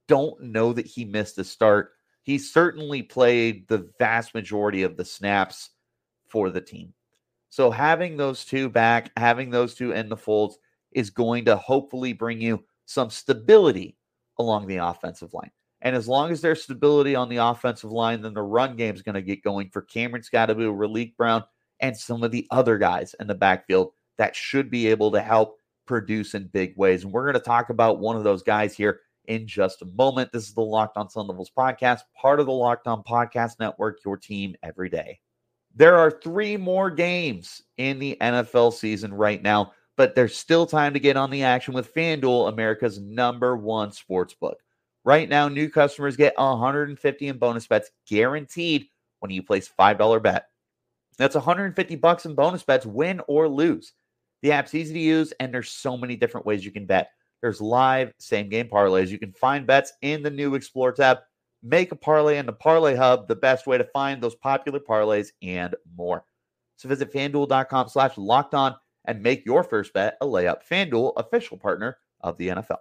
don't 0.09 0.41
know 0.43 0.73
that 0.73 0.87
he 0.87 1.05
missed 1.05 1.39
a 1.39 1.45
start. 1.45 1.93
He 2.23 2.39
certainly 2.39 3.03
played 3.03 3.69
the 3.69 3.89
vast 3.99 4.35
majority 4.35 4.83
of 4.83 4.97
the 4.97 5.05
snaps 5.05 5.71
for 6.29 6.51
the 6.51 6.61
team. 6.61 6.93
So 7.51 7.71
having 7.71 8.17
those 8.17 8.45
two 8.45 8.69
back, 8.69 9.13
having 9.17 9.51
those 9.51 9.75
two 9.75 9.93
in 9.93 10.09
the 10.09 10.17
folds 10.17 10.59
is 10.91 11.11
going 11.11 11.45
to 11.45 11.57
hopefully 11.57 12.13
bring 12.13 12.41
you 12.41 12.65
some 12.87 13.11
stability 13.11 13.97
along 14.39 14.67
the 14.67 14.79
offensive 14.79 15.33
line. 15.33 15.53
And 15.85 15.95
as 15.95 16.09
long 16.09 16.33
as 16.33 16.41
there's 16.41 16.63
stability 16.63 17.15
on 17.15 17.29
the 17.29 17.37
offensive 17.37 17.93
line, 17.93 18.23
then 18.23 18.33
the 18.33 18.43
run 18.43 18.75
game 18.75 18.95
is 18.95 19.03
going 19.03 19.17
to 19.17 19.23
get 19.23 19.45
going 19.45 19.69
for 19.69 19.83
Cameron 19.83 20.23
Skattebo, 20.23 20.75
Raleek 20.75 21.15
Brown, 21.17 21.45
and 21.81 21.95
some 21.95 22.23
of 22.23 22.31
the 22.31 22.47
other 22.51 22.79
guys 22.79 23.15
in 23.21 23.27
the 23.27 23.35
backfield 23.35 23.93
that 24.17 24.35
should 24.35 24.71
be 24.71 24.87
able 24.87 25.11
to 25.13 25.21
help 25.21 25.59
produce 25.87 26.35
in 26.35 26.47
big 26.47 26.75
ways. 26.79 27.05
And 27.05 27.13
we're 27.13 27.25
going 27.25 27.35
to 27.35 27.41
talk 27.41 27.69
about 27.69 28.01
one 28.01 28.17
of 28.17 28.25
those 28.25 28.43
guys 28.43 28.75
here 28.75 29.01
in 29.27 29.47
just 29.47 29.83
a 29.83 29.87
moment. 29.87 30.33
This 30.33 30.49
is 30.49 30.55
the 30.55 30.63
Locked 30.63 30.97
On 30.97 31.11
Sun 31.11 31.27
Devils 31.27 31.51
podcast, 31.57 32.01
part 32.21 32.41
of 32.41 32.47
the 32.47 32.53
Locked 32.53 32.87
On 32.87 33.03
Podcast 33.03 33.61
Network, 33.61 33.99
your 34.07 34.17
team 34.17 34.55
every 34.63 34.89
day. 34.89 35.21
There 35.75 35.97
are 35.97 36.11
three 36.11 36.57
more 36.57 36.91
games 36.91 37.61
in 37.77 37.99
the 37.99 38.17
NFL 38.23 38.73
season 38.73 39.13
right 39.13 39.43
now, 39.43 39.73
but 39.97 40.15
there's 40.15 40.37
still 40.37 40.67
time 40.67 40.95
to 40.95 41.01
get 41.01 41.19
on 41.19 41.31
the 41.31 41.43
action 41.43 41.75
with 41.75 41.93
FanDuel, 41.93 42.49
America's 42.49 43.01
number 43.01 43.57
one 43.57 43.93
sports 43.93 44.33
book. 44.33 44.64
Right 45.05 45.29
now, 45.29 45.49
new 45.49 45.69
customers 45.69 46.17
get 46.17 46.35
150 46.39 47.29
in 47.29 47.39
bonus 47.39 47.67
bets 47.67 47.91
guaranteed 48.09 48.87
when 49.21 49.31
you 49.31 49.43
place 49.43 49.71
$5 49.79 50.23
bet. 50.23 50.47
That's 51.19 51.35
150 51.35 51.97
bucks 51.97 52.27
in 52.27 52.35
bonus 52.35 52.63
bets, 52.63 52.87
win 52.87 53.21
or 53.29 53.49
lose. 53.49 53.93
The 54.43 54.53
app's 54.53 54.75
easy 54.75 54.95
to 54.95 55.01
use, 55.01 55.33
and 55.41 55.53
there's 55.53 55.71
so 55.71 55.97
many 55.97 56.17
different 56.17 56.47
ways 56.47 56.65
you 56.65 56.71
can 56.71 56.87
bet. 56.87 57.11
There's 57.41 57.61
live 57.61 58.13
same 58.19 58.49
game 58.49 58.69
parlays. 58.69 59.09
You 59.09 59.19
can 59.19 59.33
find 59.33 59.67
bets 59.67 59.93
in 60.03 60.23
the 60.23 60.31
new 60.31 60.55
Explore 60.55 60.93
tab. 60.93 61.19
Make 61.63 61.93
a 61.93 61.97
parlay 61.97 62.39
in 62.39 62.47
the 62.47 62.53
Parlay 62.53 62.95
Hub, 62.95 63.29
the 63.29 63.37
best 63.37 63.67
way 63.67 63.79
to 63.79 63.85
find 63.85 64.23
those 64.23 64.35
popular 64.35 64.81
parlays 64.81 65.29
and 65.43 65.75
more. 65.97 66.25
So 66.77 66.89
visit 66.89 67.13
fanduel.com 67.13 67.89
slash 67.89 68.19
locked 68.19 68.55
on 68.55 68.75
and 69.05 69.23
make 69.23 69.47
your 69.47 69.63
first 69.63 69.93
bet 69.93 70.17
a 70.21 70.27
layup. 70.27 70.67
FanDuel, 70.71 71.13
official 71.17 71.57
partner 71.57 71.99
of 72.21 72.37
the 72.39 72.49
NFL. 72.49 72.79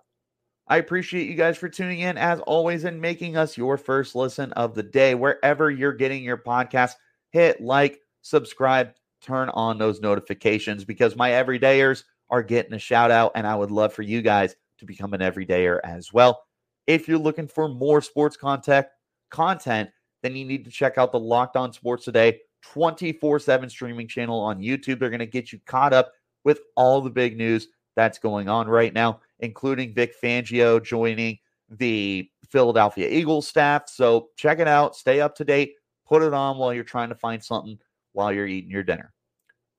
I 0.68 0.78
appreciate 0.78 1.28
you 1.28 1.36
guys 1.36 1.58
for 1.58 1.68
tuning 1.68 2.00
in 2.00 2.18
as 2.18 2.40
always 2.42 2.86
and 2.86 3.02
making 3.02 3.36
us 3.36 3.58
your 3.58 3.78
first 3.78 4.16
listen 4.16 4.54
of 4.54 4.74
the 4.76 4.84
day. 4.84 5.14
Wherever 5.14 5.70
you're 5.70 5.94
getting 5.94 6.24
your 6.24 6.38
podcast, 6.38 6.94
hit 7.32 7.60
like, 7.60 8.00
subscribe, 8.22 8.94
turn 9.22 9.50
on 9.50 9.78
those 9.78 10.00
notifications 10.00 10.86
because 10.86 11.16
my 11.16 11.32
everydayers 11.32 12.04
are 12.30 12.44
getting 12.44 12.74
a 12.74 12.80
shout 12.80 13.12
out, 13.12 13.34
and 13.36 13.46
I 13.46 13.56
would 13.56 13.72
love 13.72 13.94
for 13.94 14.04
you 14.04 14.22
guys 14.22 14.56
to 14.80 14.86
become 14.86 15.14
an 15.14 15.22
everydayer 15.22 15.80
as 15.84 16.14
well. 16.14 16.44
If 16.88 17.08
you're 17.08 17.18
looking 17.18 17.48
for 17.48 17.68
more 17.68 18.02
sports 18.02 18.38
content, 18.38 18.88
content, 19.30 19.90
then 20.22 20.36
you 20.36 20.46
need 20.46 20.66
to 20.66 20.72
check 20.72 20.98
out 20.98 21.12
the 21.12 21.20
Locked 21.20 21.58
On 21.58 21.74
Sports 21.74 22.06
Today 22.06 22.40
24 22.64 23.40
7 23.40 23.70
streaming 23.70 24.08
channel 24.08 24.40
on 24.40 24.60
YouTube. 24.60 25.00
They're 25.00 25.10
going 25.10 25.20
to 25.20 25.26
get 25.26 25.52
you 25.52 25.60
caught 25.66 25.94
up 25.94 26.14
with 26.46 26.62
all 26.76 27.02
the 27.02 27.10
big 27.10 27.38
news 27.38 27.68
that's 27.96 28.20
going 28.20 28.50
on 28.50 28.68
right 28.68 28.94
now, 28.94 29.20
including 29.40 29.94
Vic 29.94 30.14
Fangio 30.22 30.84
joining 30.84 31.38
the 31.70 32.30
Philadelphia 32.50 33.08
Eagles 33.10 33.48
staff. 33.48 33.84
So 33.88 34.30
check 34.38 34.60
it 34.60 34.68
out, 34.68 34.96
stay 34.96 35.22
up 35.22 35.36
to 35.36 35.46
date, 35.46 35.74
put 36.08 36.22
it 36.22 36.34
on 36.34 36.58
while 36.58 36.74
you're 36.74 36.84
trying 36.84 37.10
to 37.10 37.16
find 37.16 37.44
something 37.44 37.78
while 38.12 38.32
you're 38.32 38.48
eating 38.48 38.72
your 38.72 38.84
dinner. 38.84 39.14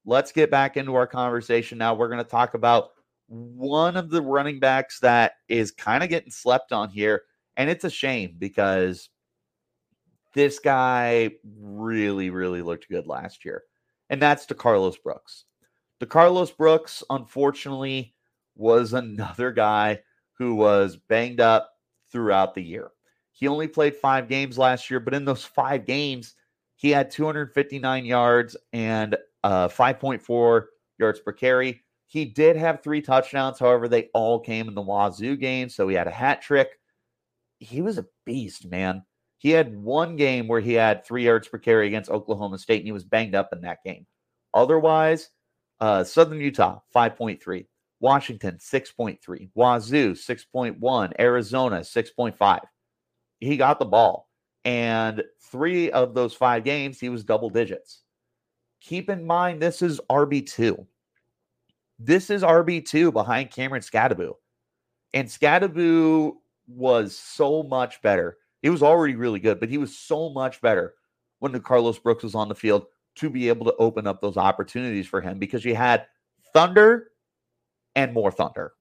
Let's 0.04 0.32
get 0.32 0.50
back 0.50 0.76
into 0.76 0.94
our 0.94 1.06
conversation 1.06 1.78
now. 1.78 1.94
We're 1.94 2.08
going 2.08 2.22
to 2.22 2.30
talk 2.30 2.54
about 2.54 2.90
one 3.28 3.96
of 3.96 4.10
the 4.10 4.20
running 4.20 4.60
backs 4.60 5.00
that 5.00 5.32
is 5.48 5.70
kind 5.70 6.02
of 6.02 6.10
getting 6.10 6.30
slept 6.30 6.72
on 6.72 6.90
here. 6.90 7.22
And 7.56 7.70
it's 7.70 7.84
a 7.84 7.90
shame 7.90 8.34
because 8.38 9.08
this 10.34 10.58
guy 10.58 11.30
really, 11.58 12.30
really 12.30 12.60
looked 12.62 12.88
good 12.88 13.06
last 13.06 13.44
year. 13.44 13.62
And 14.10 14.20
that's 14.20 14.46
DeCarlos 14.46 14.96
Brooks. 15.02 15.44
DeCarlos 16.00 16.54
Brooks, 16.54 17.02
unfortunately, 17.08 18.13
was 18.56 18.92
another 18.92 19.52
guy 19.52 20.00
who 20.38 20.54
was 20.54 20.96
banged 20.96 21.40
up 21.40 21.70
throughout 22.10 22.54
the 22.54 22.62
year. 22.62 22.90
He 23.32 23.48
only 23.48 23.66
played 23.66 23.96
five 23.96 24.28
games 24.28 24.58
last 24.58 24.90
year, 24.90 25.00
but 25.00 25.14
in 25.14 25.24
those 25.24 25.44
five 25.44 25.84
games, 25.86 26.34
he 26.76 26.90
had 26.90 27.10
259 27.10 28.04
yards 28.04 28.56
and 28.72 29.16
uh, 29.42 29.68
5.4 29.68 30.64
yards 30.98 31.20
per 31.20 31.32
carry. 31.32 31.82
He 32.06 32.24
did 32.24 32.56
have 32.56 32.82
three 32.82 33.02
touchdowns. 33.02 33.58
However, 33.58 33.88
they 33.88 34.10
all 34.14 34.38
came 34.38 34.68
in 34.68 34.74
the 34.74 34.82
Wazoo 34.82 35.36
game. 35.36 35.68
So 35.68 35.88
he 35.88 35.96
had 35.96 36.06
a 36.06 36.12
hat 36.12 36.42
trick. 36.42 36.78
He 37.58 37.82
was 37.82 37.98
a 37.98 38.06
beast, 38.24 38.66
man. 38.66 39.02
He 39.38 39.50
had 39.50 39.76
one 39.76 40.16
game 40.16 40.46
where 40.46 40.60
he 40.60 40.74
had 40.74 41.04
three 41.04 41.24
yards 41.24 41.48
per 41.48 41.58
carry 41.58 41.86
against 41.86 42.10
Oklahoma 42.10 42.58
State, 42.58 42.78
and 42.78 42.86
he 42.86 42.92
was 42.92 43.04
banged 43.04 43.34
up 43.34 43.50
in 43.52 43.60
that 43.62 43.82
game. 43.84 44.06
Otherwise, 44.54 45.30
uh, 45.80 46.04
Southern 46.04 46.40
Utah, 46.40 46.80
5.3. 46.94 47.66
Washington, 48.04 48.58
6.3. 48.58 49.48
Wazoo, 49.54 50.12
6.1. 50.12 51.12
Arizona, 51.18 51.80
6.5. 51.80 52.60
He 53.40 53.56
got 53.56 53.78
the 53.78 53.86
ball. 53.86 54.28
And 54.66 55.24
three 55.40 55.90
of 55.90 56.12
those 56.12 56.34
five 56.34 56.64
games, 56.64 57.00
he 57.00 57.08
was 57.08 57.24
double 57.24 57.48
digits. 57.48 58.02
Keep 58.82 59.08
in 59.08 59.26
mind, 59.26 59.62
this 59.62 59.80
is 59.80 60.02
RB2. 60.10 60.86
This 61.98 62.28
is 62.28 62.42
RB2 62.42 63.10
behind 63.10 63.50
Cameron 63.50 63.80
Skattebo. 63.80 64.34
And 65.14 65.26
Skattebo 65.26 66.34
was 66.68 67.16
so 67.16 67.62
much 67.62 68.02
better. 68.02 68.36
He 68.60 68.68
was 68.68 68.82
already 68.82 69.14
really 69.14 69.40
good, 69.40 69.60
but 69.60 69.70
he 69.70 69.78
was 69.78 69.96
so 69.96 70.28
much 70.28 70.60
better 70.60 70.92
when 71.38 71.52
DeCarlos 71.52 72.02
Brooks 72.02 72.24
was 72.24 72.34
on 72.34 72.50
the 72.50 72.54
field 72.54 72.84
to 73.14 73.30
be 73.30 73.48
able 73.48 73.64
to 73.64 73.76
open 73.76 74.06
up 74.06 74.20
those 74.20 74.36
opportunities 74.36 75.06
for 75.06 75.22
him 75.22 75.38
because 75.38 75.64
you 75.64 75.74
had 75.74 76.04
Thunder 76.52 77.12
and 77.94 78.12
more 78.12 78.30
Thunder. 78.30 78.72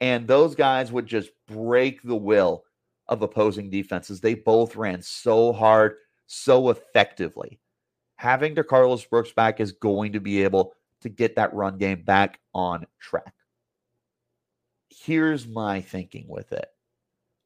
And 0.00 0.26
those 0.26 0.54
guys 0.54 0.92
would 0.92 1.06
just 1.06 1.30
break 1.46 2.02
the 2.02 2.16
will 2.16 2.64
of 3.08 3.22
opposing 3.22 3.70
defenses. 3.70 4.20
They 4.20 4.34
both 4.34 4.76
ran 4.76 5.02
so 5.02 5.52
hard, 5.52 5.96
so 6.26 6.70
effectively. 6.70 7.58
Having 8.16 8.54
DeCarlos 8.54 9.08
Brooks 9.08 9.32
back 9.32 9.60
is 9.60 9.72
going 9.72 10.12
to 10.12 10.20
be 10.20 10.42
able 10.44 10.74
to 11.00 11.08
get 11.08 11.36
that 11.36 11.54
run 11.54 11.78
game 11.78 12.02
back 12.02 12.40
on 12.54 12.86
track. 13.00 13.34
Here's 14.88 15.46
my 15.46 15.80
thinking 15.80 16.26
with 16.28 16.52
it. 16.52 16.66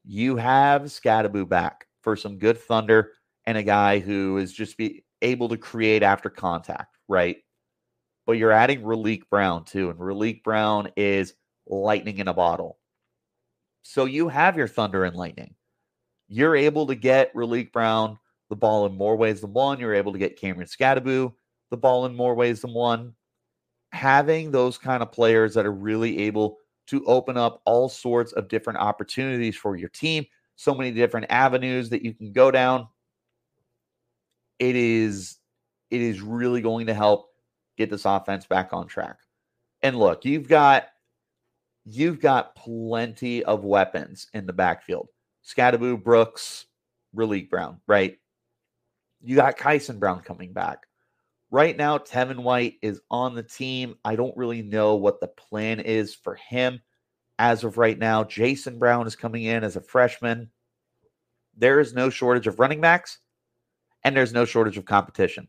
You 0.03 0.35
have 0.37 0.83
Skattebo 0.83 1.47
back 1.47 1.87
for 2.01 2.15
some 2.15 2.37
good 2.37 2.57
thunder 2.57 3.11
and 3.45 3.57
a 3.57 3.63
guy 3.63 3.99
who 3.99 4.37
is 4.37 4.51
just 4.51 4.77
be 4.77 5.03
able 5.21 5.49
to 5.49 5.57
create 5.57 6.03
after 6.03 6.29
contact, 6.29 6.97
right? 7.07 7.37
But 8.25 8.33
you're 8.33 8.51
adding 8.51 8.81
Raleek 8.81 9.29
Brown 9.29 9.65
too, 9.65 9.89
and 9.89 9.99
Raleek 9.99 10.43
Brown 10.43 10.89
is 10.95 11.33
lightning 11.67 12.19
in 12.19 12.27
a 12.27 12.33
bottle. 12.33 12.77
So 13.83 14.05
you 14.05 14.29
have 14.29 14.57
your 14.57 14.67
thunder 14.67 15.03
and 15.03 15.15
lightning. 15.15 15.55
You're 16.29 16.55
able 16.55 16.87
to 16.87 16.95
get 16.95 17.33
Raleek 17.35 17.71
Brown 17.71 18.17
the 18.49 18.55
ball 18.55 18.85
in 18.85 18.95
more 18.95 19.15
ways 19.15 19.41
than 19.41 19.53
one. 19.53 19.79
You're 19.79 19.93
able 19.93 20.13
to 20.13 20.19
get 20.19 20.39
Cameron 20.39 20.67
Skattebo 20.67 21.33
the 21.69 21.77
ball 21.77 22.05
in 22.05 22.15
more 22.15 22.35
ways 22.35 22.61
than 22.61 22.73
one. 22.73 23.13
Having 23.91 24.51
those 24.51 24.77
kind 24.77 25.01
of 25.01 25.11
players 25.11 25.55
that 25.55 25.65
are 25.65 25.71
really 25.71 26.19
able 26.19 26.57
to 26.87 27.03
open 27.05 27.35
up 27.35 27.61
all 27.65 27.89
sorts 27.89 28.31
of 28.33 28.47
different 28.47 28.79
opportunities 28.79 29.55
for 29.55 29.75
your 29.75 29.89
team, 29.89 30.25
so 30.55 30.75
many 30.75 30.91
different 30.91 31.25
avenues 31.29 31.89
that 31.89 32.03
you 32.03 32.13
can 32.13 32.31
go 32.31 32.51
down. 32.51 32.87
It 34.59 34.75
is 34.75 35.39
it 35.89 36.01
is 36.01 36.21
really 36.21 36.61
going 36.61 36.87
to 36.87 36.93
help 36.93 37.32
get 37.77 37.89
this 37.89 38.05
offense 38.05 38.45
back 38.45 38.73
on 38.73 38.87
track. 38.87 39.17
And 39.81 39.97
look, 39.97 40.25
you've 40.25 40.47
got 40.47 40.87
you've 41.85 42.19
got 42.19 42.55
plenty 42.55 43.43
of 43.43 43.63
weapons 43.63 44.27
in 44.33 44.45
the 44.45 44.53
backfield. 44.53 45.09
Skattebo, 45.45 46.01
Brooks, 46.01 46.65
Raleek 47.15 47.49
Brown, 47.49 47.79
right? 47.87 48.17
You 49.21 49.35
got 49.35 49.57
Kyson 49.57 49.99
Brown 49.99 50.21
coming 50.21 50.53
back. 50.53 50.85
Right 51.51 51.77
now, 51.77 51.97
Tevin 51.97 52.39
White 52.39 52.75
is 52.81 52.99
on 53.11 53.35
the 53.35 53.43
team. 53.43 53.95
I 54.03 54.15
don't 54.15 54.35
really 54.35 54.61
know 54.61 54.95
what 54.95 55.19
the 55.19 55.27
plan 55.27 55.79
is 55.79 56.15
for 56.15 56.35
him 56.35 56.81
as 57.37 57.63
of 57.63 57.77
right 57.77 57.97
now. 57.97 58.23
Jason 58.23 58.79
Brown 58.79 59.05
is 59.05 59.15
coming 59.15 59.43
in 59.43 59.63
as 59.63 59.75
a 59.75 59.81
freshman. 59.81 60.49
There 61.55 61.79
is 61.79 61.93
no 61.93 62.09
shortage 62.09 62.47
of 62.47 62.59
running 62.59 62.81
backs, 62.81 63.19
and 64.03 64.15
there's 64.15 64.33
no 64.33 64.45
shortage 64.45 64.77
of 64.77 64.85
competition. 64.85 65.47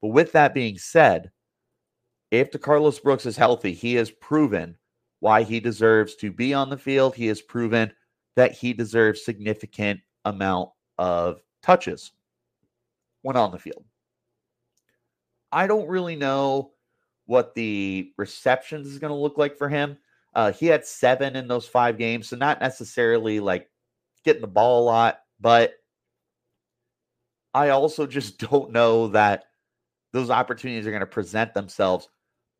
But 0.00 0.08
with 0.08 0.32
that 0.32 0.54
being 0.54 0.78
said, 0.78 1.30
if 2.30 2.50
DeCarlos 2.50 3.02
Brooks 3.02 3.26
is 3.26 3.36
healthy, 3.36 3.72
he 3.72 3.94
has 3.94 4.10
proven 4.10 4.76
why 5.20 5.42
he 5.42 5.60
deserves 5.60 6.14
to 6.16 6.30
be 6.30 6.52
on 6.52 6.70
the 6.70 6.78
field. 6.78 7.14
He 7.14 7.26
has 7.26 7.40
proven 7.40 7.92
that 8.34 8.52
he 8.52 8.72
deserves 8.72 9.24
significant 9.24 10.00
amount 10.24 10.70
of 10.98 11.40
touches 11.62 12.12
when 13.22 13.36
on 13.36 13.50
the 13.50 13.58
field. 13.58 13.84
I 15.52 15.66
don't 15.66 15.88
really 15.88 16.16
know 16.16 16.72
what 17.26 17.54
the 17.54 18.12
receptions 18.18 18.86
is 18.86 18.98
going 18.98 19.12
to 19.12 19.18
look 19.18 19.38
like 19.38 19.56
for 19.56 19.68
him. 19.68 19.96
Uh, 20.34 20.52
he 20.52 20.66
had 20.66 20.84
seven 20.84 21.34
in 21.34 21.48
those 21.48 21.66
five 21.66 21.96
games, 21.96 22.28
so 22.28 22.36
not 22.36 22.60
necessarily 22.60 23.40
like 23.40 23.70
getting 24.24 24.42
the 24.42 24.48
ball 24.48 24.82
a 24.82 24.84
lot, 24.84 25.20
but 25.40 25.74
I 27.54 27.70
also 27.70 28.06
just 28.06 28.38
don't 28.50 28.70
know 28.72 29.08
that 29.08 29.44
those 30.12 30.30
opportunities 30.30 30.86
are 30.86 30.90
going 30.90 31.00
to 31.00 31.06
present 31.06 31.54
themselves 31.54 32.08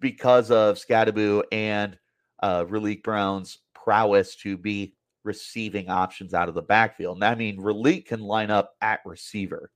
because 0.00 0.50
of 0.50 0.76
Skattebo 0.76 1.43
and 1.53 1.99
uh, 2.43 2.65
Raleek 2.65 3.03
Brown's 3.03 3.59
prowess 3.75 4.37
to 4.37 4.57
be 4.57 4.95
receiving 5.25 5.88
options 5.88 6.35
out 6.35 6.49
of 6.49 6.55
the 6.55 6.62
backfield. 6.62 7.17
And 7.17 7.25
I 7.25 7.35
mean, 7.35 7.59
Raleek 7.59 8.07
can 8.07 8.21
line 8.21 8.50
up 8.50 8.75
at 8.81 9.00
receiver. 9.05 9.71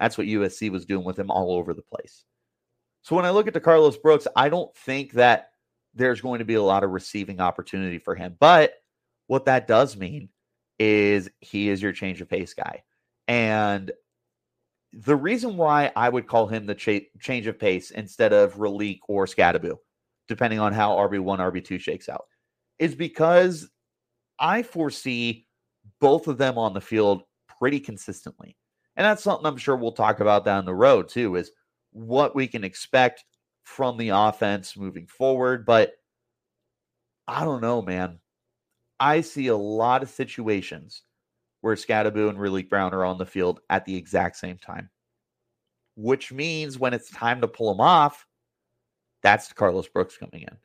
That's 0.00 0.18
what 0.18 0.26
USC 0.26 0.70
was 0.70 0.86
doing 0.86 1.04
with 1.04 1.18
him 1.18 1.30
all 1.30 1.52
over 1.52 1.74
the 1.74 1.82
place. 1.82 2.24
So 3.02 3.16
when 3.16 3.24
I 3.24 3.30
look 3.30 3.46
at 3.46 3.54
DeCarlos 3.54 4.00
Brooks, 4.00 4.26
I 4.36 4.48
don't 4.48 4.74
think 4.76 5.12
that 5.12 5.50
there's 5.94 6.20
going 6.20 6.40
to 6.40 6.44
be 6.44 6.54
a 6.54 6.62
lot 6.62 6.84
of 6.84 6.90
receiving 6.90 7.40
opportunity 7.40 7.98
for 7.98 8.14
him. 8.14 8.36
But 8.38 8.74
what 9.26 9.46
that 9.46 9.66
does 9.66 9.96
mean 9.96 10.28
is 10.78 11.30
he 11.40 11.68
is 11.68 11.82
your 11.82 11.92
change 11.92 12.20
of 12.20 12.28
pace 12.28 12.54
guy. 12.54 12.82
And 13.26 13.90
the 14.92 15.16
reason 15.16 15.56
why 15.56 15.92
I 15.96 16.08
would 16.08 16.26
call 16.26 16.46
him 16.46 16.66
the 16.66 16.74
cha- 16.74 17.06
change 17.20 17.46
of 17.46 17.58
pace 17.58 17.90
instead 17.90 18.32
of 18.32 18.54
Raleek 18.54 19.00
or 19.08 19.26
Skattebo, 19.26 19.76
depending 20.28 20.58
on 20.58 20.72
how 20.72 20.96
RB1, 20.96 21.38
RB2 21.38 21.80
shakes 21.80 22.08
out, 22.08 22.26
is 22.78 22.94
because 22.94 23.68
I 24.38 24.62
foresee 24.62 25.46
both 26.00 26.28
of 26.28 26.38
them 26.38 26.58
on 26.58 26.74
the 26.74 26.80
field 26.80 27.22
pretty 27.58 27.80
consistently. 27.80 28.56
And 28.96 29.04
that's 29.04 29.22
something 29.22 29.46
I'm 29.46 29.56
sure 29.56 29.76
we'll 29.76 29.92
talk 29.92 30.20
about 30.20 30.44
down 30.44 30.64
the 30.64 30.74
road 30.74 31.08
too, 31.08 31.36
is 31.36 31.52
what 31.92 32.34
we 32.34 32.46
can 32.46 32.64
expect 32.64 33.24
from 33.64 33.96
the 33.96 34.10
offense 34.10 34.76
moving 34.76 35.06
forward. 35.06 35.66
But 35.66 35.92
I 37.26 37.44
don't 37.44 37.60
know, 37.60 37.82
man. 37.82 38.18
I 38.98 39.20
see 39.20 39.48
a 39.48 39.56
lot 39.56 40.02
of 40.02 40.10
situations 40.10 41.02
where 41.60 41.74
Skattebo 41.74 42.28
and 42.28 42.38
Raleek 42.38 42.68
Brown 42.68 42.94
are 42.94 43.04
on 43.04 43.18
the 43.18 43.26
field 43.26 43.60
at 43.70 43.84
the 43.84 43.96
exact 43.96 44.36
same 44.36 44.58
time, 44.58 44.88
which 45.96 46.32
means 46.32 46.78
when 46.78 46.94
it's 46.94 47.10
time 47.10 47.40
to 47.40 47.48
pull 47.48 47.72
them 47.72 47.80
off, 47.80 48.26
that's 49.22 49.52
Carlos 49.52 49.88
Brooks 49.88 50.16
coming 50.16 50.42
in. 50.42 50.56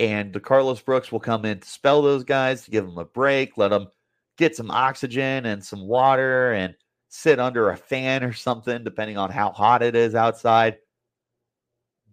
And 0.00 0.32
DeCarlos 0.32 0.84
Brooks 0.84 1.10
will 1.10 1.20
come 1.20 1.44
in 1.44 1.58
to 1.58 1.68
spell 1.68 2.02
those 2.02 2.24
guys, 2.24 2.64
to 2.64 2.70
give 2.70 2.86
them 2.86 2.98
a 2.98 3.04
break, 3.04 3.56
let 3.58 3.68
them 3.68 3.88
get 4.36 4.54
some 4.54 4.70
oxygen 4.70 5.46
and 5.46 5.64
some 5.64 5.86
water 5.86 6.52
and 6.52 6.74
sit 7.08 7.40
under 7.40 7.70
a 7.70 7.76
fan 7.76 8.22
or 8.22 8.32
something, 8.32 8.84
depending 8.84 9.16
on 9.16 9.30
how 9.30 9.50
hot 9.50 9.82
it 9.82 9.96
is 9.96 10.14
outside. 10.14 10.76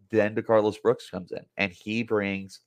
Then 0.09 0.35
Carlos 0.41 0.77
Brooks 0.77 1.09
comes 1.09 1.31
in 1.31 1.45
and 1.57 1.71
he 1.71 2.01
brings 2.01 2.61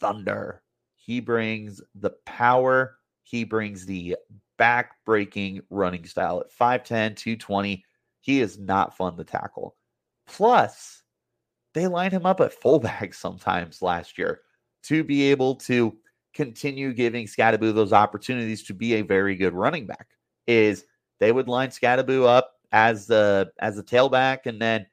thunder. 0.00 0.62
He 0.96 1.20
brings 1.20 1.80
the 1.94 2.10
power. 2.26 2.96
He 3.22 3.44
brings 3.44 3.86
the 3.86 4.16
back 4.60 4.96
breaking 5.06 5.62
running 5.70 6.04
style 6.04 6.38
at 6.38 6.52
5'10, 6.52 7.16
220. 7.16 7.82
He 8.20 8.40
is 8.42 8.58
not 8.58 8.94
fun 8.94 9.16
to 9.16 9.24
tackle. 9.24 9.74
Plus, 10.26 11.02
they 11.72 11.86
line 11.86 12.10
him 12.10 12.26
up 12.26 12.42
at 12.42 12.52
fullback 12.52 13.14
sometimes 13.14 13.80
last 13.80 14.18
year 14.18 14.42
to 14.82 15.02
be 15.02 15.30
able 15.30 15.54
to 15.54 15.96
continue 16.34 16.92
giving 16.92 17.24
Skattebo 17.24 17.74
those 17.74 17.94
opportunities 17.94 18.62
to 18.64 18.74
be 18.74 18.96
a 18.96 19.02
very 19.02 19.34
good 19.34 19.54
running 19.54 19.86
back. 19.86 20.08
Is 20.46 20.84
they 21.20 21.32
would 21.32 21.48
line 21.48 21.70
Skattebo 21.70 22.26
up 22.26 22.52
as 22.70 23.06
the 23.06 23.50
as 23.60 23.78
a 23.78 23.82
tailback, 23.82 24.40
and 24.44 24.60
then 24.60 24.84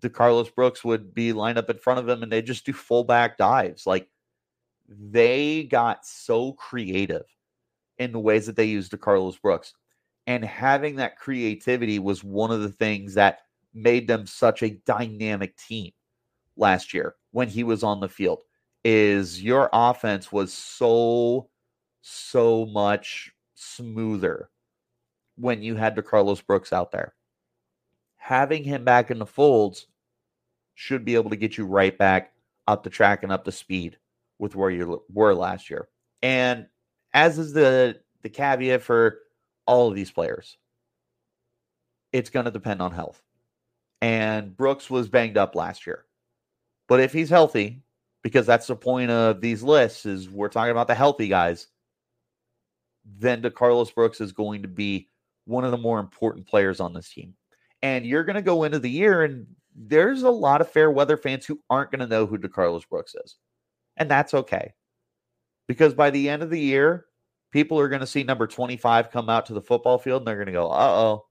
DeCarlos 0.00 0.54
Brooks 0.54 0.84
would 0.84 1.12
be 1.12 1.32
lined 1.32 1.58
up 1.58 1.70
in 1.70 1.78
front 1.78 1.98
of 1.98 2.08
him, 2.08 2.22
and 2.22 2.30
they 2.30 2.40
just 2.40 2.64
do 2.64 2.72
fullback 2.72 3.36
dives. 3.36 3.84
Like 3.84 4.08
they 4.88 5.64
got 5.64 6.06
so 6.06 6.52
creative 6.52 7.26
in 7.98 8.12
the 8.12 8.18
ways 8.20 8.46
that 8.46 8.56
they 8.56 8.64
used 8.64 8.90
to 8.92 8.98
Carlos 8.98 9.36
Brooks, 9.38 9.74
and 10.26 10.44
having 10.44 10.96
that 10.96 11.18
creativity 11.18 11.98
was 11.98 12.22
one 12.22 12.50
of 12.50 12.60
the 12.60 12.68
things 12.68 13.14
that 13.14 13.40
made 13.74 14.06
them 14.06 14.26
such 14.26 14.62
a 14.62 14.78
dynamic 14.86 15.56
team 15.56 15.92
last 16.56 16.92
year 16.92 17.14
when 17.30 17.48
he 17.48 17.64
was 17.64 17.82
on 17.82 18.00
the 18.00 18.08
field 18.08 18.42
is 18.84 19.42
your 19.42 19.68
offense 19.72 20.32
was 20.32 20.52
so 20.52 21.48
so 22.02 22.66
much 22.66 23.32
smoother 23.54 24.50
when 25.36 25.62
you 25.62 25.74
had 25.74 25.96
DeCarlos 25.96 26.44
Brooks 26.44 26.72
out 26.72 26.90
there. 26.90 27.14
Having 28.16 28.64
him 28.64 28.84
back 28.84 29.10
in 29.10 29.18
the 29.18 29.26
folds 29.26 29.86
should 30.74 31.04
be 31.04 31.14
able 31.14 31.30
to 31.30 31.36
get 31.36 31.58
you 31.58 31.64
right 31.64 31.96
back 31.96 32.32
up 32.66 32.82
the 32.82 32.90
track 32.90 33.22
and 33.22 33.32
up 33.32 33.44
the 33.44 33.52
speed 33.52 33.98
with 34.38 34.54
where 34.54 34.70
you 34.70 35.02
were 35.12 35.34
last 35.34 35.70
year. 35.70 35.88
And 36.22 36.66
as 37.14 37.38
is 37.38 37.52
the 37.52 38.00
the 38.22 38.28
caveat 38.28 38.82
for 38.82 39.20
all 39.66 39.88
of 39.88 39.94
these 39.94 40.10
players, 40.10 40.56
it's 42.12 42.30
going 42.30 42.46
to 42.46 42.50
depend 42.50 42.82
on 42.82 42.92
health. 42.92 43.22
And 44.00 44.56
Brooks 44.56 44.88
was 44.88 45.08
banged 45.08 45.36
up 45.36 45.54
last 45.54 45.86
year. 45.86 46.04
But 46.88 47.00
if 47.00 47.12
he's 47.12 47.30
healthy, 47.30 47.82
because 48.22 48.46
that's 48.46 48.66
the 48.66 48.76
point 48.76 49.10
of 49.10 49.40
these 49.40 49.62
lists 49.62 50.06
is 50.06 50.28
we're 50.28 50.48
talking 50.48 50.70
about 50.70 50.86
the 50.86 50.94
healthy 50.94 51.28
guys, 51.28 51.68
then 53.04 53.42
DeCarlos 53.42 53.94
Brooks 53.94 54.20
is 54.20 54.32
going 54.32 54.62
to 54.62 54.68
be 54.68 55.08
one 55.44 55.64
of 55.64 55.70
the 55.70 55.78
more 55.78 56.00
important 56.00 56.46
players 56.46 56.80
on 56.80 56.92
this 56.92 57.08
team. 57.10 57.34
And 57.82 58.04
you're 58.04 58.24
going 58.24 58.36
to 58.36 58.42
go 58.42 58.64
into 58.64 58.78
the 58.78 58.90
year 58.90 59.22
and 59.24 59.46
there's 59.74 60.22
a 60.22 60.30
lot 60.30 60.60
of 60.60 60.70
fair 60.70 60.90
weather 60.90 61.16
fans 61.16 61.46
who 61.46 61.60
aren't 61.70 61.90
going 61.90 62.00
to 62.00 62.06
know 62.06 62.26
who 62.26 62.38
DeCarlos 62.38 62.88
Brooks 62.88 63.14
is. 63.24 63.36
And 63.96 64.10
that's 64.10 64.34
okay. 64.34 64.72
Because 65.68 65.94
by 65.94 66.10
the 66.10 66.28
end 66.28 66.42
of 66.42 66.50
the 66.50 66.60
year, 66.60 67.06
people 67.52 67.78
are 67.78 67.88
going 67.88 68.00
to 68.00 68.06
see 68.06 68.24
number 68.24 68.46
25 68.46 69.10
come 69.10 69.28
out 69.28 69.46
to 69.46 69.54
the 69.54 69.62
football 69.62 69.98
field 69.98 70.22
and 70.22 70.26
they're 70.26 70.36
going 70.36 70.46
to 70.46 70.52
go, 70.52 70.70
"Uh-oh. 70.70 71.26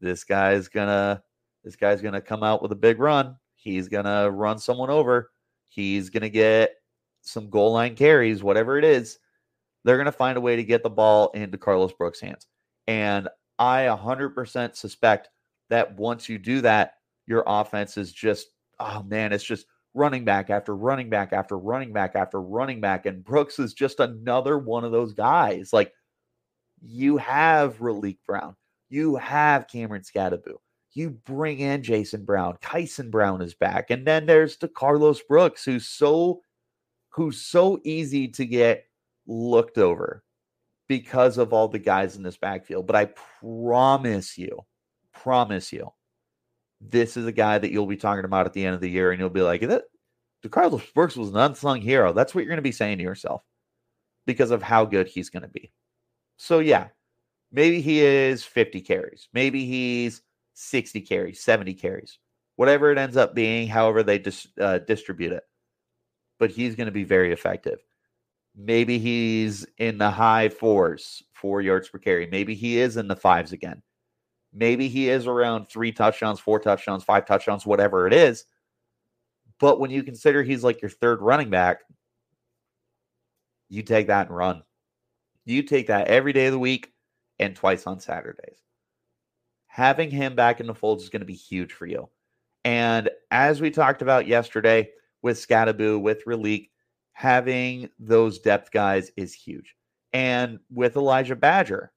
This 0.00 0.24
guy's 0.24 0.68
going 0.68 0.88
to 0.88 1.22
this 1.64 1.76
guy's 1.76 2.02
going 2.02 2.14
to 2.14 2.20
come 2.20 2.42
out 2.42 2.60
with 2.60 2.72
a 2.72 2.76
big 2.76 2.98
run. 2.98 3.36
He's 3.54 3.88
going 3.88 4.04
to 4.04 4.30
run 4.30 4.58
someone 4.58 4.90
over. 4.90 5.30
He's 5.68 6.10
going 6.10 6.22
to 6.22 6.30
get 6.30 6.74
some 7.22 7.48
goal 7.48 7.72
line 7.72 7.94
carries, 7.94 8.42
whatever 8.42 8.78
it 8.78 8.84
is. 8.84 9.18
They're 9.84 9.96
going 9.96 10.06
to 10.06 10.12
find 10.12 10.36
a 10.36 10.40
way 10.40 10.56
to 10.56 10.64
get 10.64 10.82
the 10.82 10.90
ball 10.90 11.30
into 11.30 11.56
Carlos 11.58 11.92
Brooks' 11.92 12.20
hands. 12.20 12.46
And 12.88 13.28
I 13.58 13.82
100% 13.82 14.74
suspect 14.74 15.28
that 15.70 15.96
once 15.96 16.28
you 16.28 16.38
do 16.38 16.60
that, 16.62 16.94
your 17.26 17.44
offense 17.46 17.96
is 17.96 18.12
just, 18.12 18.48
oh 18.80 19.04
man, 19.04 19.32
it's 19.32 19.44
just 19.44 19.66
running 19.94 20.24
back 20.24 20.50
after 20.50 20.74
running 20.74 21.10
back 21.10 21.32
after 21.32 21.58
running 21.58 21.92
back 21.92 22.16
after 22.16 22.40
running 22.40 22.80
back. 22.80 23.06
And 23.06 23.24
Brooks 23.24 23.58
is 23.58 23.74
just 23.74 24.00
another 24.00 24.58
one 24.58 24.84
of 24.84 24.92
those 24.92 25.12
guys. 25.12 25.72
Like 25.72 25.92
you 26.80 27.16
have 27.18 27.78
Raleek 27.78 28.18
Brown, 28.26 28.56
you 28.88 29.16
have 29.16 29.68
Cameron 29.68 30.02
Skattebo, 30.02 30.56
you 30.92 31.10
bring 31.10 31.60
in 31.60 31.82
Jason 31.82 32.24
Brown, 32.24 32.56
Kyson 32.60 33.10
Brown 33.10 33.42
is 33.42 33.54
back, 33.54 33.90
and 33.90 34.06
then 34.06 34.26
there's 34.26 34.56
DeCarlos 34.56 35.20
Brooks, 35.28 35.64
who's 35.64 35.86
so 35.86 36.40
who's 37.10 37.40
so 37.42 37.78
easy 37.84 38.28
to 38.28 38.46
get 38.46 38.84
looked 39.26 39.78
over 39.78 40.24
because 40.88 41.38
of 41.38 41.52
all 41.52 41.68
the 41.68 41.78
guys 41.78 42.16
in 42.16 42.22
this 42.22 42.36
backfield. 42.36 42.86
But 42.86 42.96
I 42.96 43.06
promise 43.40 44.36
you, 44.36 44.60
promise 45.12 45.72
you, 45.72 45.90
this 46.90 47.16
is 47.16 47.26
a 47.26 47.32
guy 47.32 47.58
that 47.58 47.70
you'll 47.70 47.86
be 47.86 47.96
talking 47.96 48.24
about 48.24 48.46
at 48.46 48.52
the 48.52 48.64
end 48.64 48.74
of 48.74 48.80
the 48.80 48.90
year, 48.90 49.12
and 49.12 49.20
you'll 49.20 49.30
be 49.30 49.42
like, 49.42 49.60
"That 49.62 49.84
Carlos 50.50 50.84
Brooks 50.94 51.16
was 51.16 51.30
an 51.30 51.36
unsung 51.36 51.80
hero." 51.80 52.12
That's 52.12 52.34
what 52.34 52.42
you're 52.42 52.50
going 52.50 52.56
to 52.56 52.62
be 52.62 52.72
saying 52.72 52.98
to 52.98 53.04
yourself 53.04 53.42
because 54.26 54.50
of 54.50 54.62
how 54.62 54.84
good 54.84 55.08
he's 55.08 55.30
going 55.30 55.42
to 55.42 55.48
be. 55.48 55.72
So 56.36 56.58
yeah, 56.60 56.88
maybe 57.52 57.80
he 57.80 58.00
is 58.00 58.44
50 58.44 58.80
carries, 58.80 59.28
maybe 59.32 59.64
he's 59.66 60.22
60 60.54 61.00
carries, 61.02 61.40
70 61.42 61.74
carries, 61.74 62.18
whatever 62.56 62.90
it 62.90 62.98
ends 62.98 63.16
up 63.16 63.34
being, 63.34 63.68
however 63.68 64.02
they 64.02 64.18
dis, 64.18 64.48
uh, 64.60 64.78
distribute 64.78 65.32
it. 65.32 65.44
But 66.38 66.50
he's 66.50 66.74
going 66.74 66.86
to 66.86 66.92
be 66.92 67.04
very 67.04 67.32
effective. 67.32 67.78
Maybe 68.56 68.98
he's 68.98 69.66
in 69.78 69.98
the 69.98 70.10
high 70.10 70.48
fours, 70.48 71.22
four 71.32 71.62
yards 71.62 71.88
per 71.88 71.98
carry. 71.98 72.26
Maybe 72.26 72.54
he 72.54 72.78
is 72.78 72.96
in 72.96 73.08
the 73.08 73.16
fives 73.16 73.52
again. 73.52 73.82
Maybe 74.54 74.88
he 74.88 75.08
is 75.08 75.26
around 75.26 75.66
three 75.66 75.92
touchdowns, 75.92 76.38
four 76.38 76.58
touchdowns, 76.58 77.04
five 77.04 77.26
touchdowns, 77.26 77.64
whatever 77.64 78.06
it 78.06 78.12
is. 78.12 78.44
But 79.58 79.80
when 79.80 79.90
you 79.90 80.02
consider 80.02 80.42
he's 80.42 80.64
like 80.64 80.82
your 80.82 80.90
third 80.90 81.22
running 81.22 81.48
back, 81.48 81.80
you 83.68 83.82
take 83.82 84.08
that 84.08 84.26
and 84.26 84.36
run. 84.36 84.62
You 85.44 85.62
take 85.62 85.86
that 85.86 86.08
every 86.08 86.32
day 86.32 86.46
of 86.46 86.52
the 86.52 86.58
week 86.58 86.92
and 87.38 87.56
twice 87.56 87.86
on 87.86 87.98
Saturdays. 87.98 88.58
Having 89.66 90.10
him 90.10 90.34
back 90.34 90.60
in 90.60 90.66
the 90.66 90.74
fold 90.74 91.00
is 91.00 91.08
going 91.08 91.20
to 91.20 91.26
be 91.26 91.34
huge 91.34 91.72
for 91.72 91.86
you. 91.86 92.08
And 92.64 93.08
as 93.30 93.60
we 93.60 93.70
talked 93.70 94.02
about 94.02 94.26
yesterday 94.26 94.90
with 95.22 95.38
Skattebo, 95.38 96.00
with 96.00 96.24
Raleek, 96.26 96.68
having 97.12 97.88
those 97.98 98.38
depth 98.38 98.70
guys 98.70 99.10
is 99.16 99.32
huge. 99.32 99.74
And 100.12 100.58
with 100.70 100.96
Elijhah 100.96 101.36
Badger, 101.36 101.92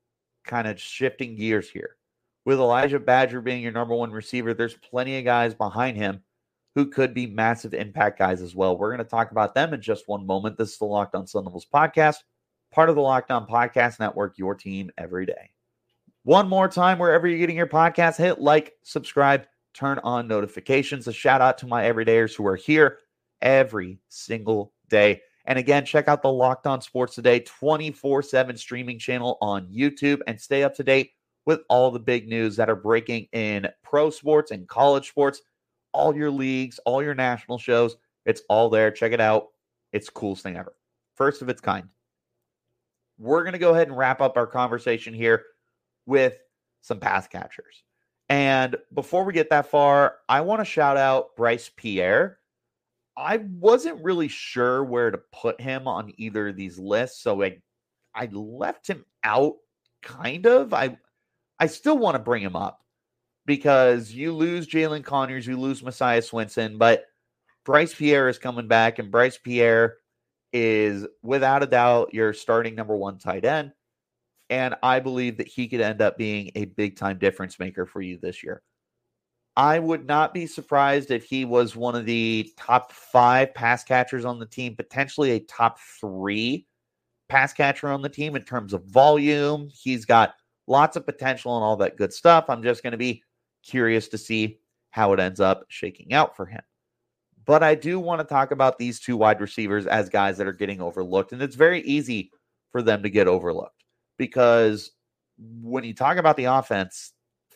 kind 0.46 0.68
of 0.68 0.80
shifting 0.80 1.36
gears 1.36 1.70
here. 1.70 1.98
With 2.45 2.60
Elijhah 2.60 3.03
Badger 3.03 3.41
being 3.41 3.63
your 3.63 3.71
number 3.71 3.95
one 3.95 4.12
receiver, 4.12 4.53
there's 4.53 4.75
plenty 4.75 5.17
of 5.17 5.25
guys 5.25 5.55
behind 5.55 5.97
him 5.97 6.21
who 6.75 6.86
could 6.86 7.13
be 7.13 7.25
massive 7.25 7.73
impact 7.73 8.19
guys 8.19 8.41
as 8.41 8.53
well. 8.53 8.77
We're 8.77 8.91
going 8.95 9.03
to 9.03 9.10
talk 9.10 9.31
about 9.31 9.55
them 9.55 9.73
in 9.73 9.81
just 9.81 10.08
one 10.08 10.27
moment. 10.27 10.58
This 10.58 10.73
is 10.73 10.77
the 10.77 10.86
Locked 10.86 11.15
On 11.15 11.25
Sun 11.25 11.45
Devils 11.45 11.65
podcast, 11.73 12.17
part 12.71 12.89
of 12.89 12.95
the 12.95 13.01
Locked 13.01 13.31
On 13.31 13.47
Podcast 13.47 13.99
Network, 13.99 14.38
your 14.38 14.53
team 14.53 14.91
every 14.97 15.25
day. 15.25 15.49
One 16.23 16.47
more 16.47 16.67
time, 16.67 16.99
wherever 16.99 17.27
you're 17.27 17.39
getting 17.39 17.58
your 17.58 17.65
podcast, 17.65 18.17
hit 18.17 18.39
like, 18.39 18.73
subscribe, 18.84 19.47
turn 19.73 19.99
on 20.03 20.27
notifications. 20.27 21.08
A 21.08 21.13
shout 21.13 21.41
out 21.41 21.58
to 21.60 21.67
my 21.67 21.84
everydayers 21.84 22.36
who 22.36 22.45
are 22.45 22.55
here 22.55 22.99
every 23.41 23.99
single 24.10 24.71
day. 24.89 25.21
And 25.45 25.58
again, 25.58 25.86
check 25.86 26.08
out 26.08 26.21
the 26.21 26.31
Locked 26.31 26.67
On 26.67 26.81
Sports 26.81 27.15
Today 27.15 27.39
24 27.39 28.21
7 28.21 28.58
streaming 28.58 28.99
channel 28.99 29.38
on 29.41 29.67
YouTube 29.67 30.21
and 30.27 30.39
stay 30.39 30.63
up 30.63 30.75
to 30.75 30.84
date 30.84 31.12
with 31.45 31.62
all 31.69 31.91
the 31.91 31.99
big 31.99 32.27
news 32.27 32.55
that 32.55 32.69
are 32.69 32.75
breaking 32.75 33.27
in 33.31 33.67
pro 33.84 34.10
sports 34.10 34.51
and 34.51 34.67
college 34.67 35.10
sports, 35.10 35.41
all 35.93 36.15
your 36.15 36.31
leagues, 36.31 36.79
all 36.86 37.03
your 37.03 37.15
national 37.15 37.58
shows. 37.58 37.95
It's 38.25 38.41
all 38.49 38.69
there. 38.69 38.91
Check 38.91 39.12
it 39.12 39.21
out. 39.21 39.47
It's 39.93 40.10
coolest 40.10 40.43
thing 40.43 40.58
ever. 40.58 40.75
First 41.15 41.41
of 41.41 41.49
its 41.49 41.62
kind. 41.62 41.88
We're 43.17 43.43
going 43.43 43.53
to 43.53 43.60
go 43.60 43.73
ahead 43.73 43.88
and 43.88 43.97
wrap 43.97 44.19
up 44.19 44.36
our 44.36 44.47
conversation 44.47 45.13
here 45.13 45.43
with 46.05 46.38
some 46.81 46.99
pass 46.99 47.27
catchers. 47.27 47.84
And 48.27 48.75
before 48.93 49.23
we 49.23 49.31
get 49.31 49.51
that 49.51 49.67
far, 49.67 50.15
I 50.27 50.41
want 50.41 50.60
to 50.60 50.65
shout 50.65 50.97
out 50.97 51.36
Bryce 51.36 51.69
Pierre 51.77 52.39
I 53.17 53.38
wasn't 53.38 54.03
really 54.03 54.27
sure 54.27 54.84
where 54.84 55.10
to 55.10 55.17
put 55.31 55.60
him 55.62 55.88
on 55.88 56.13
either 56.17 56.49
of 56.49 56.55
these 56.55 56.77
lists, 56.77 57.21
so 57.21 57.43
I 57.43 57.58
I 58.13 58.27
left 58.27 58.88
him 58.88 59.05
out 59.23 59.55
kind 60.01 60.45
of. 60.45 60.73
I 60.73 60.97
I 61.60 61.68
still 61.68 61.98
want 61.98 62.15
to 62.15 62.20
bring 62.20 62.44
him 62.44 62.56
up 62.56 62.82
because 63.46 64.12
you 64.12 64.34
lose 64.34 64.68
Jalen 64.68 65.04
Conyers, 65.04 65.48
you 65.48 65.58
lose 65.58 65.84
Messiah 65.84 66.22
Swinson, 66.22 66.78
but 66.78 67.06
Bryce 67.63 67.94
Pierre 67.94 68.30
is 68.30 68.38
coming 68.38 68.68
back, 68.68 69.00
and 69.00 69.12
Bryce 69.12 69.38
Pierre 69.38 69.98
is 70.54 71.06
without 71.22 71.63
a 71.63 71.68
doubt 71.68 72.13
your 72.13 72.34
starting 72.34 72.76
number 72.76 72.96
one 72.96 73.18
tight 73.18 73.46
end. 73.46 73.72
And 74.50 74.76
I 74.84 75.00
believe 75.00 75.38
that 75.38 75.48
he 75.48 75.68
could 75.68 75.82
end 75.82 76.02
up 76.02 76.18
being 76.18 76.52
a 76.56 76.65
big 76.65 76.96
time 76.98 77.18
difference 77.18 77.60
maker 77.60 77.86
for 77.86 78.02
you 78.02 78.20
this 78.22 78.44
year. 78.44 78.62
I 79.58 79.80
would 79.80 80.06
not 80.06 80.34
be 80.34 80.48
surprised 80.48 81.12
if 81.12 81.24
he 81.24 81.46
was 81.46 81.76
one 81.76 81.96
of 81.96 82.06
the 82.06 82.52
top 82.58 82.91
five 82.91 83.54
pass 83.54 83.84
catchers 83.84 84.26
on 84.26 84.38
the 84.38 84.46
team, 84.46 84.76
potentially 84.76 85.32
a 85.32 85.39
top 85.39 85.80
three 86.00 86.68
pass 87.30 87.54
catcher 87.54 87.88
on 87.88 88.02
the 88.02 88.10
team 88.10 88.36
in 88.36 88.44
terms 88.44 88.74
of 88.74 88.84
volume. 88.86 89.70
He's 89.74 90.06
got 90.06 90.36
lots 90.67 90.95
of 90.95 91.06
potential 91.06 91.56
and 91.56 91.63
all 91.63 91.78
that 91.78 91.97
good 91.97 92.13
stuff. 92.13 92.45
I'm 92.49 92.63
just 92.63 92.84
going 92.84 92.91
to 92.91 92.97
be 92.97 93.23
curious 93.63 94.08
to 94.10 94.17
see 94.17 94.60
how 94.91 95.13
it 95.13 95.19
ends 95.19 95.39
up 95.39 95.65
shaking 95.67 96.13
out 96.13 96.36
for 96.36 96.45
him. 96.45 96.62
But 97.45 97.62
I 97.62 97.75
do 97.75 97.99
want 97.99 98.21
to 98.21 98.25
talk 98.25 98.51
about 98.51 98.78
these 98.78 98.99
two 98.99 99.17
wide 99.17 99.39
receivers 99.39 99.86
as 99.86 100.10
guys 100.10 100.38
that 100.38 100.47
are 100.47 100.54
getting 100.54 100.82
overlooked. 100.82 101.32
And 101.32 101.41
it's 101.41 101.56
very 101.56 101.82
easy 101.82 102.32
for 102.71 102.82
them 102.82 103.04
to 103.04 103.10
get 103.10 103.28
overlooked 103.28 103.84
because 104.17 104.91
when 105.38 105.84
you 105.84 105.93
talk 105.93 106.17
about 106.17 106.38
the 106.38 106.45
offense, 106.45 107.13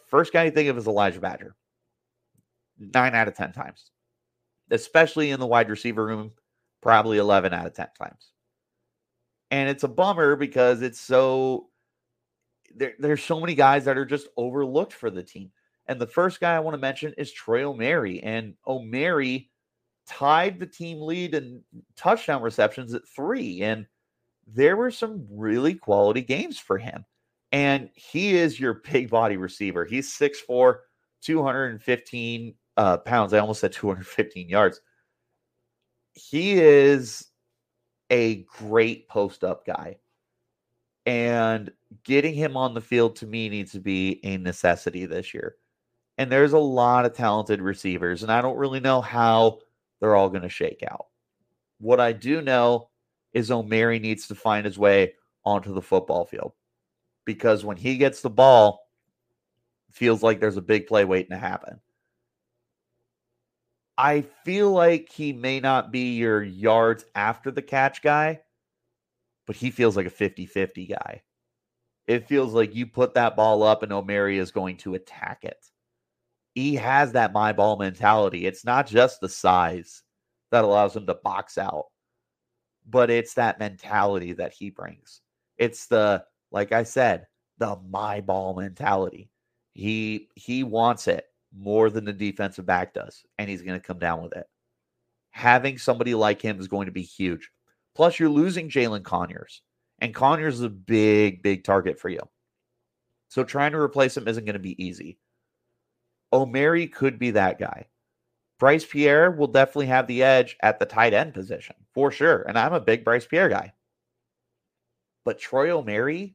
first 0.07 0.33
guy 0.33 0.45
you 0.45 0.51
think 0.51 0.69
of 0.69 0.77
is 0.77 0.87
Elijhah 0.87 1.21
Badger 1.21 1.55
nine 2.79 3.15
out 3.15 3.27
of 3.27 3.35
10 3.35 3.51
times, 3.51 3.91
especially 4.71 5.31
in 5.31 5.39
the 5.39 5.47
wide 5.47 5.69
receiver 5.69 6.05
room, 6.05 6.31
probably 6.81 7.17
11 7.17 7.53
out 7.53 7.65
of 7.65 7.73
10 7.73 7.87
times. 7.97 8.31
And 9.51 9.69
it's 9.69 9.83
a 9.83 9.87
bummer 9.87 10.35
because 10.35 10.81
it's 10.81 10.99
so, 10.99 11.69
there, 12.75 12.93
there's 12.99 13.23
so 13.23 13.39
many 13.39 13.55
guys 13.55 13.85
that 13.85 13.97
are 13.97 14.05
just 14.05 14.27
overlooked 14.37 14.93
for 14.93 15.09
the 15.09 15.23
team. 15.23 15.51
And 15.87 15.99
the 15.99 16.07
first 16.07 16.39
guy 16.39 16.55
I 16.55 16.59
want 16.59 16.75
to 16.75 16.79
mention 16.79 17.13
is 17.17 17.31
Troy 17.31 17.63
Omeire. 17.63 18.19
And 18.23 18.53
Omeire 18.67 19.47
tied 20.07 20.59
the 20.59 20.67
team 20.67 21.01
lead 21.01 21.33
in 21.33 21.63
touchdown 21.95 22.41
receptions 22.41 22.93
at 22.93 23.07
three. 23.07 23.63
And 23.63 23.87
there 24.45 24.77
were 24.77 24.91
some 24.91 25.25
really 25.29 25.73
quality 25.73 26.21
games 26.21 26.59
for 26.59 26.77
him. 26.77 27.05
And 27.51 27.89
he 27.95 28.35
is 28.35 28.59
your 28.59 28.75
big 28.91 29.09
body 29.09 29.37
receiver. 29.37 29.85
He's 29.85 30.11
6'4, 30.13 30.77
215 31.21 32.53
uh, 32.77 32.97
pounds. 32.97 33.33
I 33.33 33.39
almost 33.39 33.61
said 33.61 33.73
215 33.73 34.47
yards. 34.47 34.81
He 36.13 36.53
is 36.53 37.27
a 38.09 38.43
great 38.43 39.07
post 39.07 39.43
up 39.43 39.65
guy. 39.65 39.97
And 41.09 41.71
getting 42.03 42.35
him 42.35 42.55
on 42.55 42.75
the 42.75 42.81
field 42.81 43.15
to 43.15 43.25
me 43.25 43.49
needs 43.49 43.71
to 43.71 43.79
be 43.79 44.19
a 44.23 44.37
necessity 44.37 45.07
this 45.07 45.33
year. 45.33 45.55
And 46.19 46.31
there's 46.31 46.53
a 46.53 46.59
lot 46.59 47.03
of 47.03 47.13
talented 47.13 47.63
receivers, 47.63 48.21
and 48.21 48.31
I 48.31 48.43
don't 48.43 48.57
really 48.57 48.79
know 48.79 49.01
how 49.01 49.57
they're 49.99 50.15
all 50.15 50.29
going 50.29 50.43
to 50.43 50.49
shake 50.49 50.83
out. 50.87 51.07
What 51.79 51.99
I 51.99 52.11
do 52.11 52.43
know 52.43 52.89
is 53.33 53.49
Omeire 53.49 53.99
needs 53.99 54.27
to 54.27 54.35
find 54.35 54.67
his 54.67 54.77
way 54.77 55.15
onto 55.43 55.73
the 55.73 55.81
football 55.81 56.25
field 56.25 56.53
because 57.25 57.65
when 57.65 57.77
he 57.77 57.97
gets 57.97 58.21
the 58.21 58.29
ball, 58.29 58.87
feels 59.89 60.21
like 60.21 60.39
there's 60.39 60.57
a 60.57 60.61
big 60.61 60.85
play 60.85 61.05
waiting 61.05 61.31
to 61.31 61.37
happen. 61.37 61.79
I 63.97 64.21
feel 64.45 64.69
like 64.69 65.11
he 65.11 65.33
may 65.33 65.59
not 65.59 65.91
be 65.91 66.17
your 66.17 66.43
yards 66.43 67.03
after 67.15 67.49
the 67.49 67.63
catch 67.63 68.03
guy, 68.03 68.41
but 69.49 69.55
he 69.55 69.71
feels 69.71 69.97
like 69.97 70.05
a 70.05 70.11
50 70.11 70.45
50 70.45 70.85
guy. 70.85 71.23
It 72.05 72.27
feels 72.27 72.53
like 72.53 72.75
you 72.75 72.85
put 72.85 73.15
that 73.15 73.35
ball 73.35 73.63
up 73.63 73.81
and 73.81 73.91
Omeire 73.91 74.37
is 74.37 74.51
going 74.51 74.77
to 74.77 74.93
attack 74.93 75.39
it. 75.41 75.57
He 76.53 76.75
has 76.75 77.13
that 77.13 77.33
my 77.33 77.51
ball 77.51 77.75
mentality. 77.75 78.45
It's 78.45 78.63
not 78.63 78.85
just 78.85 79.21
the 79.21 79.27
size 79.27 80.03
that 80.51 80.63
allows 80.63 80.95
him 80.95 81.07
to 81.07 81.15
box 81.15 81.57
out, 81.57 81.85
but 82.87 83.09
it's 83.09 83.33
that 83.33 83.57
mentality 83.57 84.33
that 84.33 84.53
he 84.53 84.69
brings. 84.69 85.21
It's 85.57 85.87
the, 85.87 86.23
like 86.51 86.71
I 86.71 86.83
said, 86.83 87.25
the 87.57 87.75
my 87.89 88.21
ball 88.21 88.53
mentality. 88.53 89.31
He 89.73 90.27
he 90.35 90.63
wants 90.63 91.07
it 91.07 91.25
more 91.57 91.89
than 91.89 92.05
the 92.05 92.13
defensive 92.13 92.67
back 92.67 92.93
does, 92.93 93.23
and 93.39 93.49
he's 93.49 93.63
going 93.63 93.79
to 93.79 93.87
come 93.87 93.97
down 93.97 94.21
with 94.21 94.33
it. 94.33 94.45
Having 95.31 95.79
somebody 95.79 96.13
like 96.13 96.39
him 96.39 96.59
is 96.59 96.67
going 96.67 96.85
to 96.85 96.91
be 96.91 97.01
huge. 97.01 97.49
Plus, 97.99 98.17
you're 98.17 98.29
losing 98.29 98.69
Jalen 98.69 99.03
Conyers, 99.03 99.61
and 99.99 100.15
Conyers 100.15 100.53
is 100.53 100.61
a 100.61 100.69
big, 100.69 101.43
big 101.43 101.65
target 101.65 101.99
for 101.99 102.07
you. 102.07 102.21
So 103.27 103.43
trying 103.43 103.73
to 103.73 103.77
replace 103.77 104.15
him 104.15 104.25
isn't 104.25 104.45
going 104.45 104.53
to 104.53 104.59
be 104.59 104.81
easy. 104.81 105.19
Omeire 106.31 106.89
could 106.93 107.19
be 107.19 107.31
that 107.31 107.59
guy. 107.59 107.87
Bryce 108.57 108.85
Pierre 108.85 109.31
will 109.31 109.47
definitely 109.47 109.87
have 109.87 110.07
the 110.07 110.23
edge 110.23 110.55
at 110.61 110.79
the 110.79 110.85
tight 110.85 111.13
end 111.13 111.33
position 111.33 111.75
for 111.93 112.09
sure. 112.09 112.43
And 112.43 112.57
I'm 112.57 112.71
a 112.71 112.79
big 112.79 113.03
Bryce 113.03 113.27
Pierre 113.27 113.49
guy. 113.49 113.73
But 115.25 115.37
Troy 115.37 115.67
Omeire, 115.67 116.33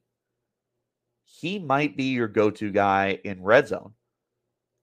he 1.24 1.59
might 1.59 1.96
be 1.96 2.12
your 2.12 2.29
go 2.29 2.50
to 2.50 2.72
guy 2.72 3.20
in 3.24 3.42
red 3.42 3.68
zone 3.68 3.94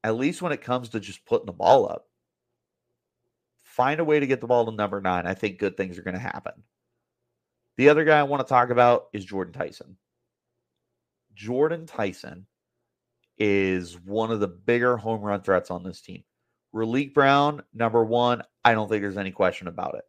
at 0.04 0.16
least 0.16 0.42
when 0.42 0.52
it 0.52 0.64
comes 0.64 0.90
to 0.90 1.00
just 1.00 1.28
putting 1.28 1.46
the 1.46 1.52
ball 1.52 1.88
up, 1.88 2.08
find 3.62 4.00
a 4.00 4.04
way 4.04 4.20
to 4.20 4.26
get 4.26 4.42
the 4.42 4.48
ball 4.48 4.66
to 4.66 4.72
number 4.72 5.00
nine. 5.00 5.28
I 5.28 5.36
think 5.36 5.60
good 5.60 5.78
things 5.78 6.00
are 6.00 6.02
going 6.02 6.16
to 6.16 6.20
happen. 6.20 6.54
The 7.78 7.90
other 7.90 8.04
guy 8.04 8.20
I 8.20 8.24
want 8.24 8.46
to 8.46 8.50
talk 8.50 8.70
about 8.70 9.06
is 9.14 9.26
Jordyn 9.26 9.54
Tyson. 9.54 9.98
Jordyn 11.36 11.88
Tyson 11.88 12.46
is 13.38 14.00
one 14.00 14.32
of 14.32 14.40
the 14.40 14.48
bigger 14.48 14.98
home 14.98 15.22
run 15.22 15.42
threats 15.42 15.72
on 15.72 15.84
this 15.84 16.02
team. 16.02 16.24
Raleek 16.76 17.14
Brown, 17.14 17.64
number 17.74 18.04
one, 18.04 18.44
I 18.64 18.74
don't 18.74 18.88
think 18.88 19.02
there's 19.02 19.18
any 19.18 19.32
question 19.32 19.68
about 19.68 19.96
it. 19.96 20.04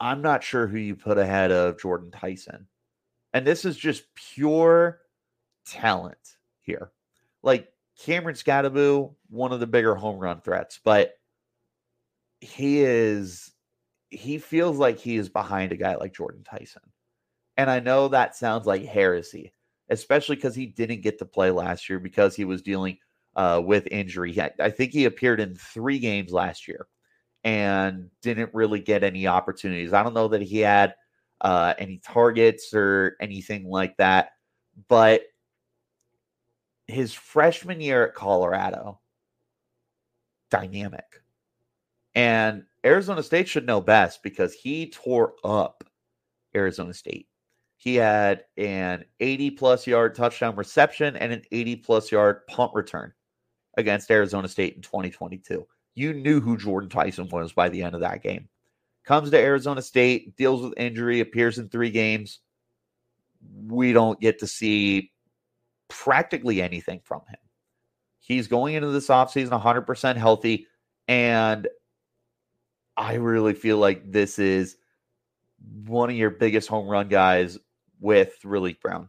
I'm 0.00 0.22
not 0.22 0.42
sure 0.42 0.66
who 0.66 0.78
you 0.78 0.94
put 0.94 1.18
ahead 1.18 1.50
of 1.50 1.76
Jordyn 1.76 2.12
Tyson. 2.12 2.66
And 3.32 3.46
this 3.46 3.64
is 3.64 3.76
just 3.76 4.04
pure 4.14 5.00
talent 5.66 6.36
here. 6.62 6.92
Like 7.42 7.68
Cameron 8.04 8.36
Skattebo, 8.36 9.14
one 9.28 9.52
of 9.52 9.60
the 9.60 9.66
bigger 9.66 9.94
home 9.94 10.18
run 10.18 10.40
threats, 10.40 10.80
but 10.82 11.14
he 12.40 12.80
is 12.80 13.52
he 14.10 14.38
feels 14.38 14.78
like 14.78 14.98
he 14.98 15.16
is 15.16 15.28
behind 15.28 15.72
a 15.72 15.76
guy 15.76 15.96
like 15.96 16.14
Jordyn 16.14 16.44
Tyson. 16.44 16.82
And 17.56 17.70
I 17.70 17.80
know 17.80 18.08
that 18.08 18.36
sounds 18.36 18.66
like 18.66 18.84
heresy, 18.84 19.52
especially 19.90 20.36
because 20.36 20.54
he 20.54 20.66
didn't 20.66 21.02
get 21.02 21.18
to 21.18 21.24
play 21.24 21.50
last 21.50 21.88
year 21.88 21.98
because 21.98 22.36
he 22.36 22.44
was 22.44 22.62
dealing 22.62 22.98
uh, 23.36 23.60
with 23.64 23.88
injury. 23.90 24.36
I 24.60 24.70
think 24.70 24.92
he 24.92 25.04
appeared 25.04 25.40
in 25.40 25.54
three 25.54 25.98
games 25.98 26.32
last 26.32 26.68
year 26.68 26.86
and 27.44 28.10
didn't 28.22 28.54
really 28.54 28.80
get 28.80 29.04
any 29.04 29.26
opportunities. 29.26 29.92
I 29.92 30.02
don't 30.02 30.14
know 30.14 30.28
that 30.28 30.42
he 30.42 30.58
had 30.58 30.94
uh, 31.40 31.74
any 31.78 31.98
targets 31.98 32.72
or 32.74 33.16
anything 33.20 33.68
like 33.68 33.96
that, 33.98 34.30
but 34.88 35.22
his 36.86 37.12
freshman 37.12 37.80
year 37.80 38.06
at 38.06 38.14
Colorado, 38.14 39.00
dynamic. 40.50 41.22
And 42.18 42.64
Arizona 42.84 43.22
State 43.22 43.46
should 43.46 43.64
know 43.64 43.80
best 43.80 44.24
because 44.24 44.52
he 44.52 44.90
tore 44.90 45.34
up 45.44 45.84
Arizona 46.52 46.92
State. 46.92 47.28
he 47.76 47.94
had 47.94 48.44
an 48.56 49.04
80 49.20 49.52
plus 49.52 49.86
yard 49.86 50.16
touchdown 50.16 50.56
reception 50.56 51.14
and 51.14 51.32
an 51.32 51.42
80 51.52 51.76
plus 51.76 52.10
yard 52.10 52.44
punt 52.48 52.72
return 52.74 53.12
against 53.76 54.10
Arizona 54.10 54.48
State 54.48 54.74
in 54.74 54.82
2022. 54.82 55.64
You 55.94 56.12
knew 56.12 56.40
who 56.40 56.56
Jordyn 56.58 56.90
Tyson 56.90 57.28
was 57.28 57.52
by 57.52 57.68
the 57.68 57.84
end 57.84 57.94
of 57.94 58.00
that 58.00 58.20
game. 58.20 58.48
Comes 59.04 59.30
to 59.30 59.38
Arizona 59.38 59.80
State, 59.80 60.36
deals 60.36 60.60
with 60.60 60.74
injury, 60.76 61.20
appears 61.20 61.58
in 61.58 61.68
three 61.68 61.90
games. 61.90 62.40
We 63.68 63.92
don't 63.92 64.20
get 64.20 64.40
to 64.40 64.48
see 64.48 65.12
practically 65.86 66.60
anything 66.60 67.00
from 67.04 67.20
him. 67.28 67.38
He's 68.18 68.48
going 68.48 68.74
into 68.74 68.88
this 68.88 69.06
offseason 69.06 69.50
100% 69.50 70.16
healthy. 70.16 70.66
And 71.06 71.68
I 72.98 73.14
really 73.14 73.54
feel 73.54 73.78
like 73.78 74.10
this 74.10 74.40
is 74.40 74.76
one 75.86 76.10
of 76.10 76.16
your 76.16 76.30
biggest 76.30 76.68
home 76.68 76.88
run 76.88 77.08
guys 77.08 77.56
with 78.00 78.34
Raleek 78.44 78.80
Brown. 78.80 79.08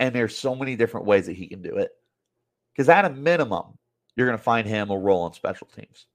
And 0.00 0.14
there's 0.14 0.36
so 0.36 0.54
many 0.54 0.74
different 0.74 1.06
ways 1.06 1.26
that 1.26 1.36
he 1.36 1.46
can 1.46 1.60
do 1.60 1.76
it. 1.76 1.90
Because 2.72 2.88
at 2.88 3.04
a 3.04 3.10
minimum, 3.10 3.78
you're 4.14 4.26
going 4.26 4.38
to 4.38 4.42
find 4.42 4.66
him 4.66 4.90
a 4.90 4.96
role 4.96 5.22
on 5.22 5.34
special 5.34 5.66
teams. 5.66 6.06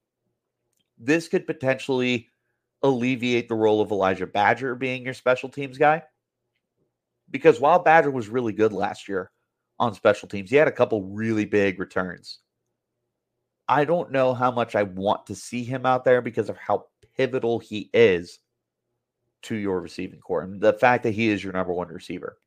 This 0.98 1.28
could 1.28 1.46
potentially 1.46 2.28
alleviate 2.82 3.48
the 3.48 3.56
role 3.56 3.80
of 3.80 3.92
Elijhah 3.92 4.26
Badger 4.26 4.74
being 4.74 5.04
your 5.06 5.14
special 5.14 5.50
teams 5.50 5.78
guy. 5.78 6.02
Because 7.30 7.60
while 7.60 7.80
Badger 7.80 8.12
was 8.12 8.30
really 8.30 8.54
good 8.54 8.74
last 8.74 9.08
year 9.08 9.32
on 9.80 9.94
special 9.94 10.28
teams, 10.28 10.50
he 10.50 10.56
had 10.56 10.68
a 10.68 10.72
couple 10.72 11.04
really 11.04 11.46
big 11.46 11.80
returns. 11.80 12.40
I 13.72 13.86
don't 13.86 14.12
know 14.12 14.34
how 14.34 14.52
much 14.52 14.76
I 14.76 14.84
want 14.84 15.28
to 15.28 15.36
see 15.36 15.64
him 15.64 15.86
out 15.86 16.04
there 16.04 16.22
because 16.22 16.50
of 16.50 16.58
how 16.58 16.88
pivotal 17.16 17.58
he 17.58 17.90
is 17.94 18.40
to 19.44 19.56
your 19.56 19.80
receiving 19.80 20.20
core 20.20 20.42
and 20.42 20.60
the 20.60 20.74
fact 20.74 21.04
that 21.04 21.14
he 21.14 21.30
is 21.30 21.42
your 21.42 21.54
number 21.54 21.72
one 21.72 21.88
receiver. 21.88 22.38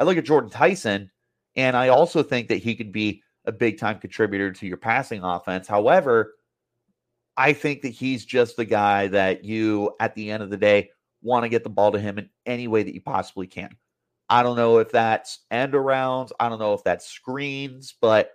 I 0.00 0.02
look 0.02 0.16
at 0.16 0.24
Jordyn 0.24 0.50
Tyson, 0.50 1.12
and 1.54 1.76
I 1.76 1.90
also 1.90 2.24
think 2.24 2.48
that 2.48 2.56
he 2.56 2.74
could 2.74 2.90
be 2.90 3.22
a 3.44 3.52
big 3.52 3.78
time 3.78 4.00
contributor 4.00 4.50
to 4.50 4.66
your 4.66 4.78
passing 4.78 5.22
offense. 5.22 5.68
However, 5.68 6.34
I 7.36 7.52
think 7.52 7.82
that 7.82 7.90
he's 7.90 8.24
just 8.24 8.56
the 8.56 8.64
guy 8.64 9.06
that 9.06 9.44
you, 9.44 9.94
at 10.00 10.16
the 10.16 10.28
end 10.28 10.42
of 10.42 10.50
the 10.50 10.56
day, 10.56 10.90
want 11.22 11.44
to 11.44 11.48
get 11.48 11.62
the 11.62 11.70
ball 11.70 11.92
to 11.92 12.00
him 12.00 12.18
in 12.18 12.30
any 12.46 12.66
way 12.66 12.82
that 12.82 12.94
you 12.94 13.00
possibly 13.00 13.46
can. 13.46 13.76
I 14.28 14.42
don't 14.42 14.56
know 14.56 14.78
if 14.78 14.90
that's 14.90 15.38
end 15.52 15.74
arounds. 15.74 16.32
I 16.40 16.48
don't 16.48 16.58
know 16.58 16.74
if 16.74 16.82
that's 16.82 17.08
screens, 17.08 17.94
but 18.00 18.32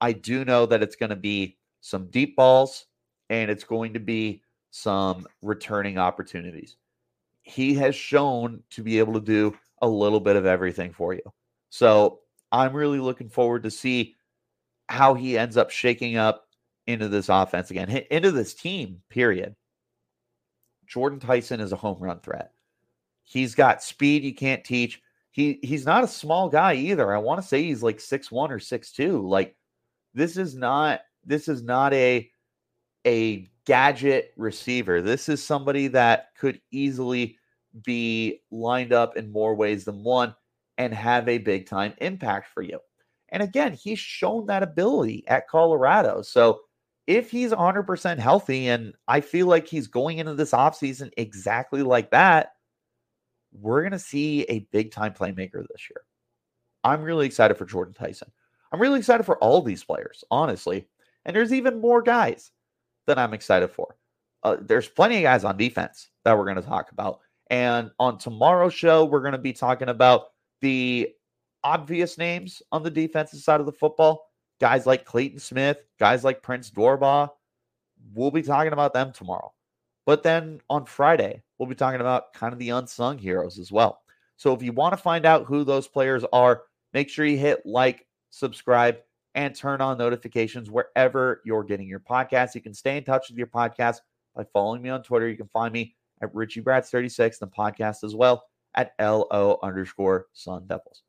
I 0.00 0.12
do 0.12 0.44
know 0.44 0.66
that 0.66 0.80
it's 0.80 0.94
going 0.94 1.10
to 1.10 1.16
be 1.16 1.58
some 1.84 2.06
deep 2.06 2.36
balls 2.36 2.86
and 3.30 3.50
it's 3.50 3.64
going 3.64 3.92
to 3.92 4.00
be 4.00 4.42
some 4.70 5.26
returning 5.42 5.98
opportunities 5.98 6.76
he 7.44 7.74
has 7.74 7.94
shown 7.94 8.62
to 8.70 8.82
be 8.82 8.98
able 8.98 9.12
to 9.12 9.20
do 9.20 9.56
a 9.82 9.88
little 9.88 10.20
bit 10.20 10.34
of 10.34 10.46
everything 10.46 10.92
for 10.92 11.12
you. 11.12 11.22
So 11.68 12.20
I'm 12.50 12.72
really 12.72 12.98
looking 12.98 13.28
forward 13.28 13.62
to 13.64 13.70
see 13.70 14.16
how 14.88 15.14
he 15.14 15.38
ends 15.38 15.56
up 15.56 15.70
shaking 15.70 16.16
up 16.16 16.48
into 16.86 17.08
this 17.08 17.28
offense 17.28 17.70
again, 17.70 17.90
into 18.10 18.32
this 18.32 18.54
team, 18.54 19.02
period. 19.10 19.54
Jordyn 20.90 21.20
Tyson 21.20 21.60
is 21.60 21.72
a 21.72 21.76
home 21.76 21.98
run 21.98 22.20
threat. 22.20 22.52
He's 23.24 23.54
got 23.54 23.82
speed 23.82 24.22
you 24.22 24.34
can't 24.34 24.64
teach. 24.64 25.00
He 25.30 25.58
he's 25.62 25.86
not 25.86 26.04
a 26.04 26.08
small 26.08 26.48
guy 26.48 26.74
either. 26.74 27.14
I 27.14 27.18
want 27.18 27.40
to 27.42 27.46
say 27.46 27.62
he's 27.62 27.82
like 27.82 28.00
six 28.00 28.30
one 28.30 28.52
or 28.52 28.58
six 28.58 28.92
two. 28.92 29.26
Like 29.26 29.56
this 30.14 30.36
is 30.36 30.54
not 30.54 31.00
this 31.26 31.48
is 31.48 31.62
not 31.62 31.92
a 31.94 32.30
a 33.06 33.48
gadget 33.66 34.32
receiver. 34.36 35.02
This 35.02 35.28
is 35.28 35.42
somebody 35.42 35.88
that 35.88 36.28
could 36.38 36.60
easily 36.70 37.38
be 37.82 38.40
lined 38.50 38.92
up 38.92 39.16
in 39.16 39.32
more 39.32 39.54
ways 39.54 39.84
than 39.84 40.02
one 40.04 40.34
and 40.78 40.92
have 40.94 41.28
a 41.28 41.38
big 41.38 41.66
time 41.68 41.94
impact 41.98 42.48
for 42.52 42.62
you. 42.62 42.78
And 43.30 43.42
again, 43.42 43.72
he's 43.72 43.98
shown 43.98 44.46
that 44.46 44.62
ability 44.62 45.24
at 45.26 45.48
Colorado. 45.48 46.22
So 46.22 46.60
if 47.06 47.30
he's 47.30 47.50
100% 47.50 48.18
healthy, 48.18 48.68
and 48.68 48.94
I 49.08 49.20
feel 49.20 49.46
like 49.46 49.66
he's 49.66 49.86
going 49.86 50.18
into 50.18 50.34
this 50.34 50.52
offseason 50.52 51.10
exactly 51.16 51.82
like 51.82 52.10
that, 52.12 52.52
we're 53.52 53.82
going 53.82 53.92
to 53.92 53.98
see 53.98 54.42
a 54.44 54.66
big 54.72 54.90
time 54.90 55.12
playmaker 55.12 55.64
this 55.68 55.88
year. 55.90 56.02
I'm 56.82 57.02
really 57.02 57.26
excited 57.26 57.56
for 57.56 57.66
Jordyn 57.66 57.94
Tyson. 57.94 58.30
I'm 58.72 58.80
really 58.80 58.98
excited 58.98 59.24
for 59.24 59.38
all 59.38 59.62
these 59.62 59.84
players, 59.84 60.24
honestly. 60.30 60.88
And 61.24 61.34
there's 61.34 61.52
even 61.52 61.80
more 61.80 62.02
guys 62.02 62.50
that 63.06 63.18
I'm 63.18 63.34
excited 63.34 63.70
for. 63.70 63.96
Uh, 64.42 64.56
there's 64.60 64.88
plenty 64.88 65.16
of 65.16 65.22
guys 65.22 65.44
on 65.44 65.56
defense 65.56 66.08
that 66.24 66.36
we're 66.36 66.44
going 66.44 66.56
to 66.56 66.62
talk 66.62 66.92
about. 66.92 67.20
And 67.50 67.90
on 67.98 68.18
tomorrow's 68.18 68.74
show, 68.74 69.04
we're 69.04 69.20
going 69.20 69.32
to 69.32 69.38
be 69.38 69.52
talking 69.52 69.88
about 69.88 70.28
the 70.60 71.10
obvious 71.62 72.18
names 72.18 72.62
on 72.72 72.82
the 72.82 72.90
defensive 72.90 73.40
side 73.40 73.60
of 73.60 73.66
the 73.66 73.72
football. 73.72 74.30
Guys 74.60 74.86
like 74.86 75.04
Clayton 75.04 75.38
Smith, 75.38 75.78
guys 75.98 76.24
like 76.24 76.42
Prince 76.42 76.70
Dorbah. 76.70 77.30
We'll 78.12 78.30
be 78.30 78.42
talking 78.42 78.72
about 78.72 78.92
them 78.92 79.12
tomorrow. 79.12 79.52
But 80.06 80.22
then 80.22 80.60
on 80.68 80.84
Friday, 80.84 81.42
we'll 81.58 81.68
be 81.68 81.74
talking 81.74 82.00
about 82.00 82.34
kind 82.34 82.52
of 82.52 82.58
the 82.58 82.70
unsung 82.70 83.18
heroes 83.18 83.58
as 83.58 83.72
well. 83.72 84.00
So 84.36 84.52
if 84.52 84.62
you 84.62 84.72
want 84.72 84.92
to 84.92 84.98
find 84.98 85.24
out 85.24 85.46
who 85.46 85.64
those 85.64 85.88
players 85.88 86.24
are, 86.32 86.62
make 86.92 87.08
sure 87.08 87.24
you 87.24 87.38
hit 87.38 87.64
like, 87.64 88.06
subscribe, 88.30 88.98
and 89.34 89.54
turn 89.54 89.80
on 89.80 89.98
notifications 89.98 90.70
wherever 90.70 91.42
you're 91.44 91.64
getting 91.64 91.88
your 91.88 92.00
podcast. 92.00 92.54
You 92.54 92.60
can 92.60 92.74
stay 92.74 92.96
in 92.96 93.04
touch 93.04 93.28
with 93.28 93.38
your 93.38 93.46
podcast 93.46 93.98
by 94.34 94.44
following 94.52 94.82
me 94.82 94.90
on 94.90 95.02
Twitter. 95.02 95.28
You 95.28 95.36
can 95.36 95.48
find 95.48 95.72
me 95.72 95.94
at 96.22 96.34
Richie 96.34 96.60
Brats 96.60 96.90
36 96.90 97.40
and 97.40 97.50
the 97.50 97.54
podcast 97.54 98.04
as 98.04 98.14
well 98.14 98.44
at 98.74 98.94
LO 99.00 99.58
underscore 99.62 100.26
Sun 100.32 100.66
Devils. 100.66 101.02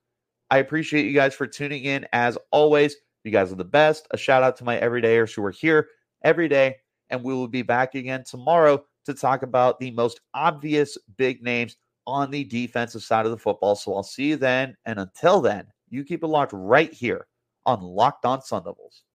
I 0.50 0.60
appreciate 0.60 1.06
you 1.06 1.14
guys 1.14 1.34
for 1.34 1.48
tuning 1.48 1.86
in 1.86 2.06
as 2.14 2.38
always. 2.52 2.96
You 3.24 3.32
guys 3.32 3.52
are 3.52 3.56
the 3.56 3.64
best. 3.64 4.08
A 4.12 4.18
shout 4.18 4.44
out 4.44 4.56
to 4.58 4.64
my 4.64 4.80
everydayers 4.80 5.34
who 5.34 5.44
are 5.44 5.52
here 5.52 5.90
every 6.24 6.48
day. 6.48 6.76
And 7.10 7.24
we 7.24 7.34
will 7.34 7.48
be 7.48 7.62
back 7.62 7.96
again 7.96 8.24
tomorrow 8.24 8.84
to 9.06 9.14
talk 9.14 9.44
about 9.44 9.80
the 9.80 9.92
most 9.92 10.22
obvious 10.34 10.98
big 11.18 11.42
names 11.44 11.78
on 12.08 12.30
the 12.30 12.44
defensive 12.44 13.04
side 13.04 13.26
of 13.26 13.32
the 13.32 13.38
football. 13.38 13.76
So 13.76 13.96
I'll 13.96 14.04
see 14.04 14.30
you 14.30 14.36
then. 14.36 14.76
And 14.86 15.00
until 15.00 15.42
then, 15.42 15.68
you 15.90 16.04
keep 16.04 16.24
it 16.24 16.28
locked 16.28 16.54
right 16.54 16.92
here 16.92 17.28
on 17.66 17.82
Locked 17.82 18.26
On 18.26 18.42
Sun 18.42 18.64
Devils. 18.64 19.04